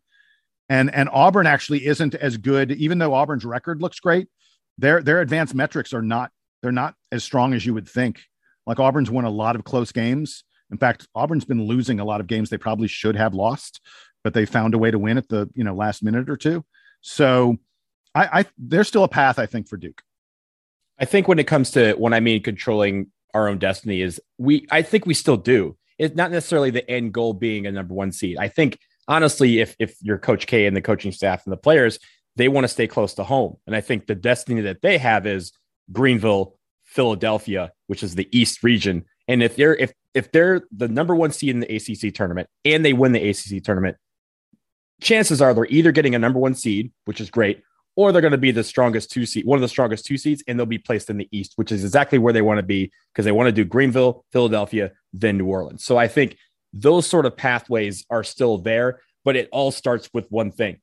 [0.68, 4.28] and and Auburn actually isn't as good, even though Auburn's record looks great.
[4.78, 6.30] Their their advanced metrics are not
[6.62, 8.22] they're not as strong as you would think.
[8.66, 10.44] Like Auburn's won a lot of close games.
[10.70, 13.80] In fact, Auburn's been losing a lot of games they probably should have lost,
[14.24, 16.64] but they found a way to win at the you know last minute or two.
[17.00, 17.56] So
[18.14, 20.02] I, I there's still a path, I think, for Duke.
[20.98, 24.66] I think when it comes to when I mean controlling our own destiny is we
[24.70, 25.76] I think we still do.
[25.98, 28.36] It's not necessarily the end goal being a number one seed.
[28.38, 28.78] I think
[29.08, 31.98] honestly, if if you're Coach K and the coaching staff and the players,
[32.36, 33.56] they want to stay close to home.
[33.66, 35.52] And I think the destiny that they have is
[35.92, 39.04] Greenville, Philadelphia, which is the East region.
[39.28, 42.84] And if they're if if they're the number one seed in the ACC tournament and
[42.84, 43.96] they win the ACC tournament,
[45.00, 47.62] chances are they're either getting a number one seed, which is great,
[47.96, 50.44] or they're going to be the strongest two seed, one of the strongest two seeds,
[50.46, 52.92] and they'll be placed in the East, which is exactly where they want to be
[53.12, 55.82] because they want to do Greenville, Philadelphia, then New Orleans.
[55.82, 56.36] So I think
[56.72, 60.78] those sort of pathways are still there, but it all starts with one thing: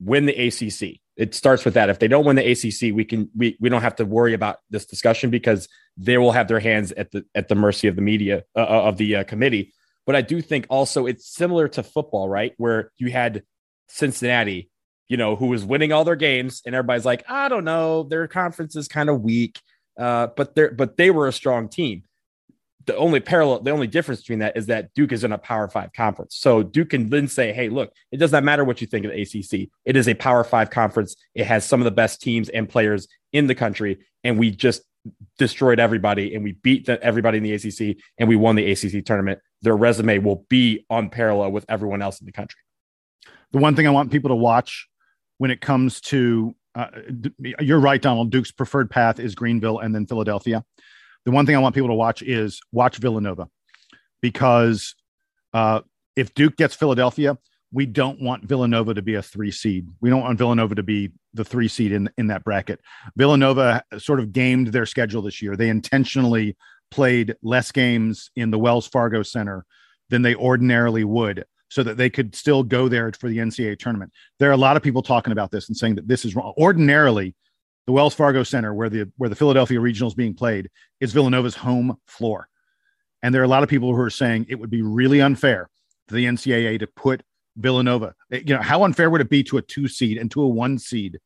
[0.00, 1.00] win the ACC.
[1.16, 1.88] It starts with that.
[1.88, 4.58] If they don't win the ACC, we can we we don't have to worry about
[4.70, 8.02] this discussion because they will have their hands at the at the mercy of the
[8.02, 9.72] media uh, uh of the uh, committee.
[10.04, 12.52] But I do think also it's similar to football, right?
[12.56, 13.44] Where you had
[13.88, 14.70] Cincinnati
[15.08, 18.26] you know, who was winning all their games, and everybody's like, I don't know, their
[18.26, 19.60] conference is kind of weak,
[19.98, 22.04] uh, but they're but they were a strong team.
[22.86, 25.68] The only parallel, the only difference between that is that Duke is in a Power
[25.68, 26.36] Five conference.
[26.36, 29.12] So Duke can then say, "Hey, look, it does not matter what you think of
[29.12, 29.68] the ACC.
[29.84, 31.16] It is a Power Five conference.
[31.34, 34.82] It has some of the best teams and players in the country, and we just
[35.36, 39.04] destroyed everybody and we beat the, everybody in the ACC and we won the ACC
[39.04, 39.38] tournament.
[39.60, 42.60] Their resume will be on parallel with everyone else in the country."
[43.52, 44.88] The one thing I want people to watch
[45.44, 46.86] when it comes to uh,
[47.60, 48.30] you're right, Donald.
[48.30, 50.64] Duke's preferred path is Greenville and then Philadelphia.
[51.26, 53.48] The one thing I want people to watch is watch Villanova
[54.22, 54.94] because
[55.52, 55.82] uh,
[56.16, 57.36] if Duke gets Philadelphia,
[57.72, 59.86] we don't want Villanova to be a three seed.
[60.00, 62.80] We don't want Villanova to be the three seed in, in that bracket.
[63.14, 65.56] Villanova sort of gamed their schedule this year.
[65.56, 66.56] They intentionally
[66.90, 69.66] played less games in the Wells Fargo Center
[70.08, 71.44] than they ordinarily would
[71.74, 74.12] so that they could still go there for the NCAA tournament.
[74.38, 76.54] There are a lot of people talking about this and saying that this is wrong.
[76.56, 77.34] Ordinarily,
[77.86, 80.70] the Wells Fargo Center, where the where the Philadelphia Regional is being played,
[81.00, 82.48] is Villanova's home floor.
[83.24, 85.68] And there are a lot of people who are saying it would be really unfair
[86.06, 87.24] for the NCAA to put
[87.56, 88.14] Villanova.
[88.30, 90.46] Eh, you know, how unfair would it be to a two seed and to a
[90.46, 91.18] one seed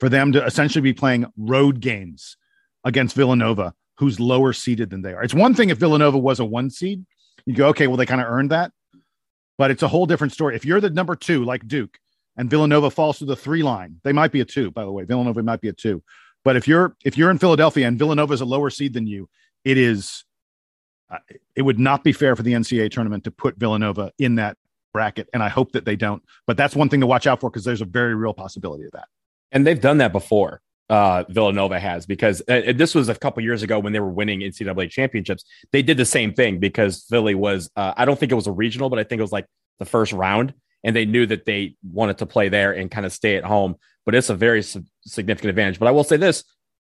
[0.00, 2.36] for them to essentially be playing road games
[2.84, 5.22] against Villanova, who's lower seeded than they are?
[5.22, 7.06] It's one thing if Villanova was a one seed,
[7.46, 8.70] you go, okay, well, they kind of earned that
[9.58, 10.56] but it's a whole different story.
[10.56, 11.98] If you're the number two, like Duke,
[12.36, 15.04] and Villanova falls to the three line, they might be a two, by the way.
[15.04, 16.02] Villanova might be a two.
[16.44, 19.28] But if you're if you're in Philadelphia and Villanova is a lower seed than you,
[19.64, 20.24] it is
[21.10, 21.18] uh,
[21.54, 24.56] it would not be fair for the NCAA tournament to put Villanova in that
[24.92, 26.22] bracket, and I hope that they don't.
[26.46, 28.92] But that's one thing to watch out for because there's a very real possibility of
[28.92, 29.08] that.
[29.52, 33.62] And they've done that before uh, Villanova has because uh, this was a couple years
[33.62, 35.44] ago when they were winning NCAA championships.
[35.72, 38.52] They did the same thing because Philly was, uh, I don't think it was a
[38.52, 39.46] regional, but I think it was like
[39.78, 40.54] the first round.
[40.82, 43.76] And they knew that they wanted to play there and kind of stay at home.
[44.04, 45.78] But it's a very su- significant advantage.
[45.78, 46.44] But I will say this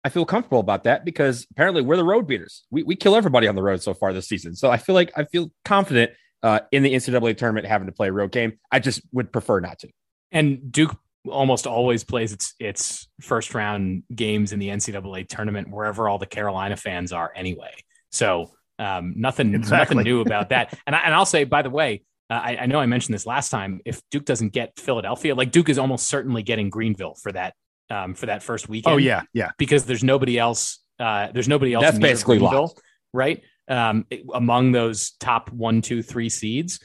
[0.07, 2.65] I feel comfortable about that because apparently we're the road beaters.
[2.71, 4.55] We, we kill everybody on the road so far this season.
[4.55, 6.13] So I feel like I feel confident
[6.45, 8.59] uh, in the NCAA tournament having to play a road game.
[8.71, 9.89] I just would prefer not to.
[10.31, 10.97] And Duke
[11.29, 16.27] almost always plays its its first round games in the NCAA tournament wherever all the
[16.27, 17.73] Carolina fans are anyway.
[18.11, 19.97] So um, nothing exactly.
[19.97, 20.79] nothing new about that.
[20.87, 23.27] And I, and I'll say by the way, uh, I, I, know I mentioned this
[23.27, 23.81] last time.
[23.85, 27.55] If Duke doesn't get Philadelphia, like Duke is almost certainly getting Greenville for that
[27.91, 28.95] um, for that first weekend.
[28.95, 29.51] Oh yeah, yeah.
[29.59, 30.81] Because there's nobody else.
[30.99, 31.85] Uh, there's nobody else.
[31.85, 32.77] That's basically Greenville,
[33.13, 33.43] right?
[33.69, 36.81] Um, among those top one, two, three seeds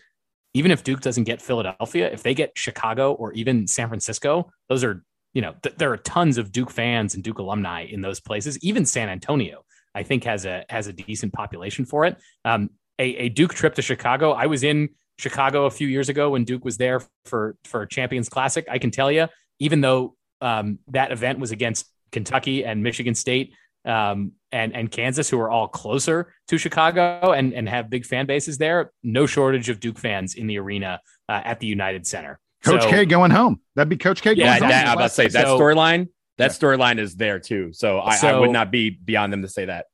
[0.53, 4.83] even if Duke doesn't get Philadelphia, if they get Chicago or even San Francisco, those
[4.83, 8.19] are, you know, th- there are tons of Duke fans and Duke alumni in those
[8.19, 8.57] places.
[8.63, 9.63] Even San Antonio,
[9.95, 12.17] I think, has a has a decent population for it.
[12.43, 14.31] Um, a, a Duke trip to Chicago.
[14.31, 18.27] I was in Chicago a few years ago when Duke was there for for Champions
[18.27, 18.65] Classic.
[18.69, 19.27] I can tell you,
[19.59, 23.53] even though um, that event was against Kentucky and Michigan State,
[23.85, 28.25] um, and and Kansas, who are all closer to Chicago and and have big fan
[28.25, 28.91] bases there.
[29.03, 32.39] No shortage of Duke fans in the arena uh, at the United Center.
[32.63, 33.61] Coach so, K going home.
[33.75, 34.33] That'd be Coach K.
[34.33, 36.09] Yeah, that, I'm about to say that so, storyline.
[36.37, 36.57] That yeah.
[36.57, 37.71] storyline is there too.
[37.73, 39.85] So I, so I, would not be beyond them to say that.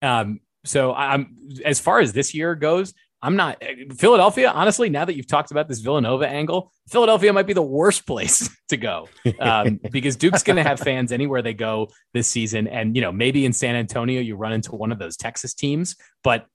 [0.00, 0.40] Um.
[0.64, 2.94] So I'm as far as this year goes.
[3.22, 3.62] I'm not
[3.96, 4.50] Philadelphia.
[4.50, 8.50] Honestly, now that you've talked about this Villanova angle, Philadelphia might be the worst place
[8.68, 9.08] to go
[9.38, 12.66] um, because Duke's going to have fans anywhere they go this season.
[12.66, 15.96] And, you know, maybe in San Antonio, you run into one of those Texas teams,
[16.24, 16.46] but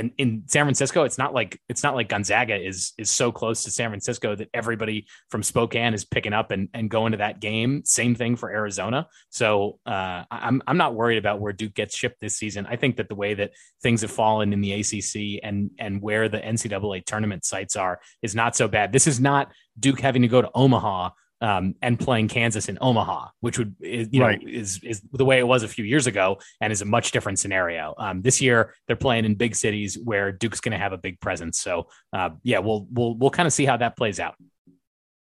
[0.00, 3.64] and in San Francisco, it's not like it's not like Gonzaga is is so close
[3.64, 7.38] to San Francisco that everybody from Spokane is picking up and, and going to that
[7.38, 7.82] game.
[7.84, 9.06] Same thing for Arizona.
[9.28, 12.66] So uh, I'm I'm not worried about where Duke gets shipped this season.
[12.66, 13.50] I think that the way that
[13.82, 18.34] things have fallen in the ACC and and where the NCAA tournament sites are is
[18.34, 18.92] not so bad.
[18.92, 21.10] This is not Duke having to go to Omaha
[21.40, 24.42] um, and playing Kansas in Omaha, which would is, you Right.
[24.42, 27.12] know is is the way it was a few years ago, and is a much
[27.12, 27.94] different scenario.
[27.98, 31.20] Um, this year they're playing in big cities where Duke's going to have a big
[31.20, 31.60] presence.
[31.60, 34.34] So uh, yeah, we'll we'll we'll kind of see how that plays out.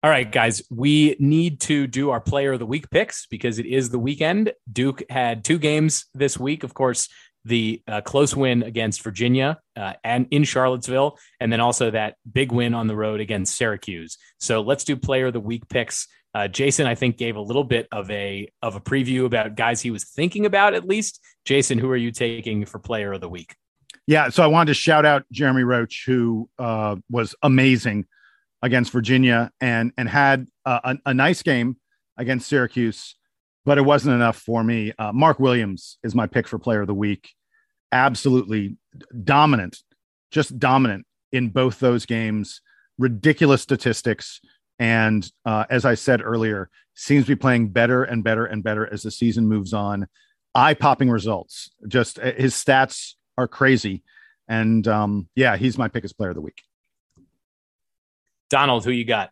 [0.01, 3.65] All right, guys, we need to do our player of the week picks because it
[3.65, 4.53] is the weekend.
[4.71, 6.63] Duke had two games this week.
[6.63, 7.09] Of course,
[7.45, 12.51] the uh, close win against Virginia uh, and in Charlottesville, and then also that big
[12.51, 14.17] win on the road against Syracuse.
[14.39, 16.07] So let's do player of the week picks.
[16.35, 19.81] Uh, Jason, I think, gave a little bit of a of a preview about guys
[19.81, 21.19] he was thinking about at least.
[21.45, 23.55] Jason, who are you taking for player of the week?
[24.05, 28.05] Yeah, so I wanted to shout out Jeremy Roach, who uh, was amazing
[28.61, 31.77] against Virginia and and had uh, a, a nice game
[32.17, 33.15] against Syracuse,
[33.65, 34.93] but it wasn't enough for me.
[34.97, 37.29] Uh, Mark Williams is my pick for Player of the Week.
[37.91, 38.77] Absolutely
[39.23, 39.77] dominant,
[40.31, 42.61] just dominant in both those games.
[42.97, 44.41] Ridiculous statistics,
[44.77, 48.91] and uh, as I said earlier, seems to be playing better and better and better
[48.91, 50.07] as the season moves on.
[50.53, 51.71] Eye popping results.
[51.87, 54.03] Just uh, his stats are crazy.
[54.49, 56.63] And um, yeah, he's my pick as player of the week.
[58.49, 59.29] Donald, who you got?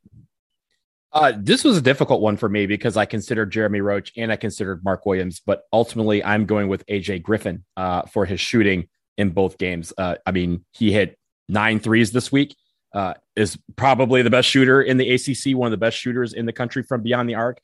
[1.18, 4.36] Uh, this was a difficult one for me because I considered Jeremy Roach and I
[4.36, 8.88] considered Mark Williams, but ultimately I'm going with AJ Griffin uh, for his shooting
[9.18, 9.91] in both games.
[9.97, 11.18] Uh, I mean, he hit
[11.49, 12.55] nine threes this week.
[12.93, 16.45] Uh, is probably the best shooter in the ACC, one of the best shooters in
[16.45, 17.61] the country from beyond the arc,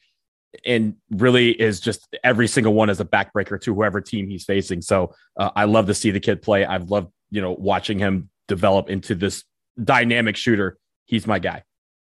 [0.66, 4.82] and really is just every single one is a backbreaker to whoever team he's facing.
[4.82, 6.66] So uh, I love to see the kid play.
[6.66, 9.44] I've loved you know watching him develop into this
[9.82, 10.80] dynamic shooter.
[11.06, 11.64] He's my guy.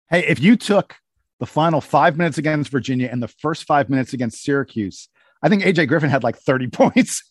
[0.09, 0.95] Hey, if you took
[1.39, 5.09] the final five minutes against Virginia and the first five minutes against Syracuse,
[5.41, 7.23] I think AJ Griffin had like 30 points.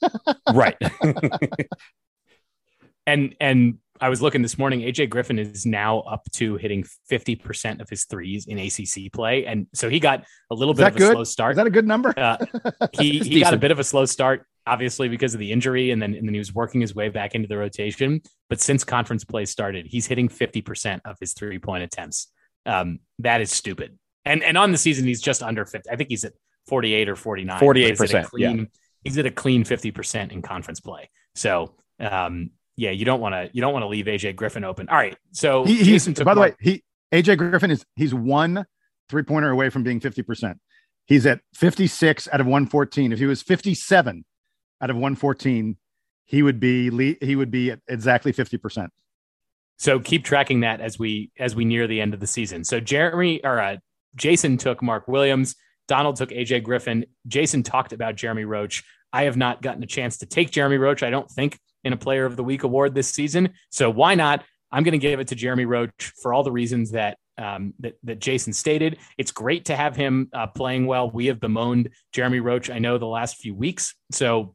[0.52, 0.76] right.
[3.07, 4.80] and and I was looking this morning.
[4.80, 9.46] AJ Griffin is now up to hitting fifty percent of his threes in ACC play,
[9.46, 11.12] and so he got a little Is bit of a good?
[11.12, 11.52] slow start.
[11.52, 12.12] Is that a good number?
[12.16, 12.36] Uh,
[12.92, 16.02] he he got a bit of a slow start, obviously because of the injury, and
[16.02, 18.20] then and then he was working his way back into the rotation.
[18.50, 22.28] But since conference play started, he's hitting fifty percent of his three point attempts.
[22.67, 23.99] Um, that is stupid.
[24.25, 25.89] And and on the season, he's just under fifty.
[25.91, 26.33] I think he's at
[26.67, 27.61] forty eight or forty nine.
[27.61, 28.64] 48%, yeah.
[29.05, 31.11] He's at a clean fifty percent in conference play.
[31.35, 34.89] So um, yeah, you don't want to you don't want to leave AJ Griffin open.
[34.89, 38.12] All right, so He, he's, Jason took by the way, he AJ Griffin is he's
[38.12, 38.67] one
[39.09, 40.57] three pointer away from being 50%.
[41.07, 43.12] He's at 56 out of 114.
[43.12, 44.25] If he was 57
[44.81, 45.77] out of 114,
[46.25, 48.89] he would be le- he would be at exactly 50%.
[49.79, 52.64] So keep tracking that as we as we near the end of the season.
[52.64, 53.77] So Jeremy or uh,
[54.14, 55.55] Jason took Mark Williams,
[55.89, 58.83] Donald took AJ Griffin, Jason talked about Jeremy Roach.
[59.12, 61.03] I have not gotten a chance to take Jeremy Roach.
[61.03, 63.51] I don't think in a Player of the Week award this season.
[63.70, 64.45] So why not?
[64.72, 67.95] I'm going to give it to Jeremy Roach for all the reasons that um, that,
[68.05, 68.99] that Jason stated.
[69.18, 71.11] It's great to have him uh, playing well.
[71.11, 73.95] We have bemoaned Jeremy Roach, I know, the last few weeks.
[74.11, 74.55] So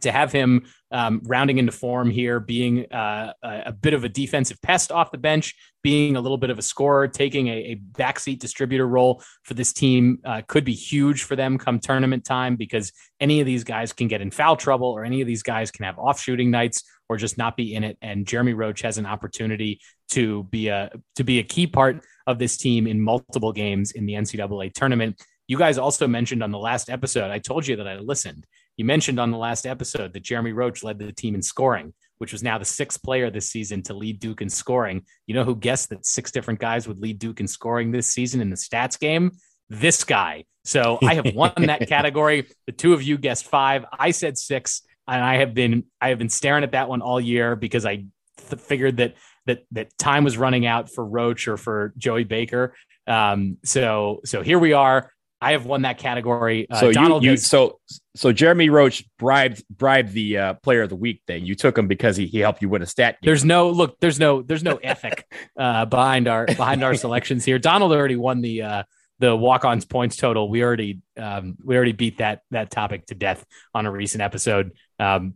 [0.00, 4.08] to have him um, rounding into form here, being uh, a, a bit of a
[4.08, 7.76] defensive pest off the bench, being a little bit of a scorer, taking a, a
[7.92, 12.56] backseat distributor role for this team uh, could be huge for them come tournament time
[12.56, 15.70] because any of these guys can get in foul trouble or any of these guys
[15.70, 17.98] can have off shooting nights or just not be in it.
[18.00, 19.80] And Jeremy Roach has an opportunity
[20.10, 24.06] to be a to be a key part of this team in multiple games in
[24.06, 25.22] the NCAA tournament.
[25.46, 28.46] You guys also mentioned on the last episode, I told you that I listened.
[28.76, 32.32] You mentioned on the last episode that Jeremy Roach led the team in scoring, which
[32.32, 35.04] was now the sixth player this season to lead Duke in scoring.
[35.26, 38.40] You know who guessed that six different guys would lead Duke in scoring this season
[38.40, 39.32] in the stats game?
[39.68, 40.44] This guy.
[40.64, 42.46] So I have won that category.
[42.66, 43.84] The two of you guessed five.
[43.92, 47.20] I said six, and I have been I have been staring at that one all
[47.20, 48.04] year because I
[48.48, 49.14] th- figured that
[49.46, 52.74] that that time was running out for Roach or for Joey Baker.
[53.06, 55.10] Um, so so here we are.
[55.42, 56.70] I have won that category.
[56.70, 57.80] Uh, so you, Donald you has- so
[58.14, 61.44] so Jeremy Roach bribed bribed the uh, player of the week thing.
[61.44, 63.20] You took him because he, he helped you win a stat.
[63.20, 63.28] Game.
[63.28, 63.98] There's no look.
[64.00, 64.42] There's no.
[64.42, 65.26] There's no ethic
[65.58, 67.58] uh, behind our behind our selections here.
[67.58, 68.82] Donald already won the uh,
[69.18, 70.48] the walk-ons points total.
[70.48, 74.72] We already um, we already beat that that topic to death on a recent episode.
[75.00, 75.34] Um,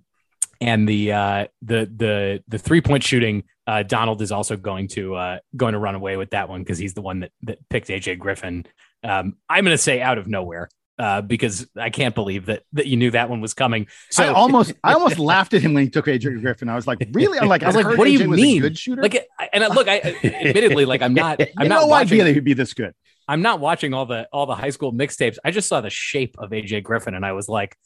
[0.60, 5.14] and the uh, the the the three point shooting, uh, Donald is also going to
[5.14, 7.88] uh, going to run away with that one because he's the one that that picked
[7.88, 8.64] AJ Griffin.
[9.06, 10.68] Um, I'm going to say out of nowhere.
[10.98, 13.86] Uh, because I can't believe that that you knew that one was coming.
[14.10, 16.70] So I almost I almost laughed at him when he took AJ Griffin.
[16.70, 17.38] I was like, really?
[17.38, 18.62] I'm like, I was like, what do you mean?
[18.62, 19.02] good shooter.
[19.02, 22.12] Like, and I, look, I admittedly, like, I'm not, I'm not no watching.
[22.14, 22.94] idea that he'd be this good.
[23.28, 25.36] I'm not watching all the all the high school mixtapes.
[25.44, 27.76] I just saw the shape of AJ Griffin, and I was like,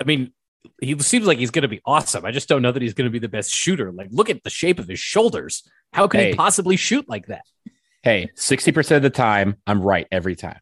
[0.00, 0.32] I mean,
[0.80, 2.24] he seems like he's going to be awesome.
[2.24, 3.90] I just don't know that he's going to be the best shooter.
[3.90, 5.68] Like, look at the shape of his shoulders.
[5.92, 6.30] How could Hey.
[6.30, 7.42] he possibly shoot like that?
[8.02, 10.60] Hey, 60% of the time, I'm right every time.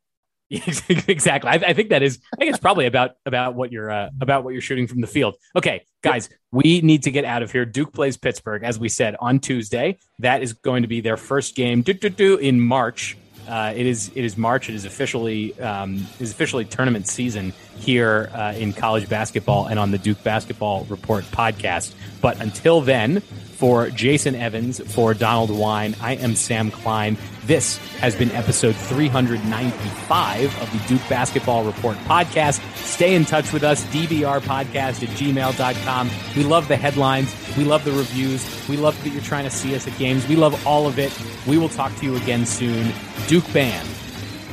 [0.51, 1.51] exactly.
[1.51, 2.21] I, I, think that is.
[2.33, 5.09] I think it's probably about about what you're uh, about what you're shooting from the
[5.09, 5.35] field.
[5.57, 7.65] Okay, guys, we need to get out of here.
[7.65, 9.99] Duke plays Pittsburgh, as we said on Tuesday.
[10.21, 13.17] That is going to be their first game do, do, do, in March.
[13.49, 14.69] Uh, it is it is March.
[14.69, 19.91] It is officially um, is officially tournament season here uh, in college basketball and on
[19.91, 21.93] the Duke Basketball Report podcast.
[22.21, 23.21] But until then,
[23.57, 27.17] for Jason Evans, for Donald Wine, I am Sam Klein.
[27.47, 32.61] This has been episode 395 of the Duke Basketball Report podcast.
[32.77, 36.11] Stay in touch with us, dbrpodcast at gmail.com.
[36.37, 37.35] We love the headlines.
[37.57, 38.69] We love the reviews.
[38.69, 40.29] We love that you're trying to see us at games.
[40.29, 41.19] We love all of it.
[41.47, 42.93] We will talk to you again soon.
[43.27, 43.89] Duke Band,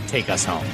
[0.07, 0.65] take us home.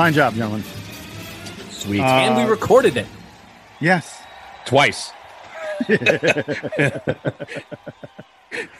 [0.00, 0.64] Fine job, gentlemen.
[1.68, 2.00] Sweet.
[2.00, 3.06] Uh, and we recorded it.
[3.80, 4.22] Yes.
[4.64, 5.12] Twice.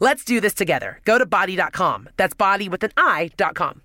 [0.00, 1.00] Let's do this together.
[1.04, 2.10] Go to bodi.com.
[2.16, 3.82] That's body with an I.com.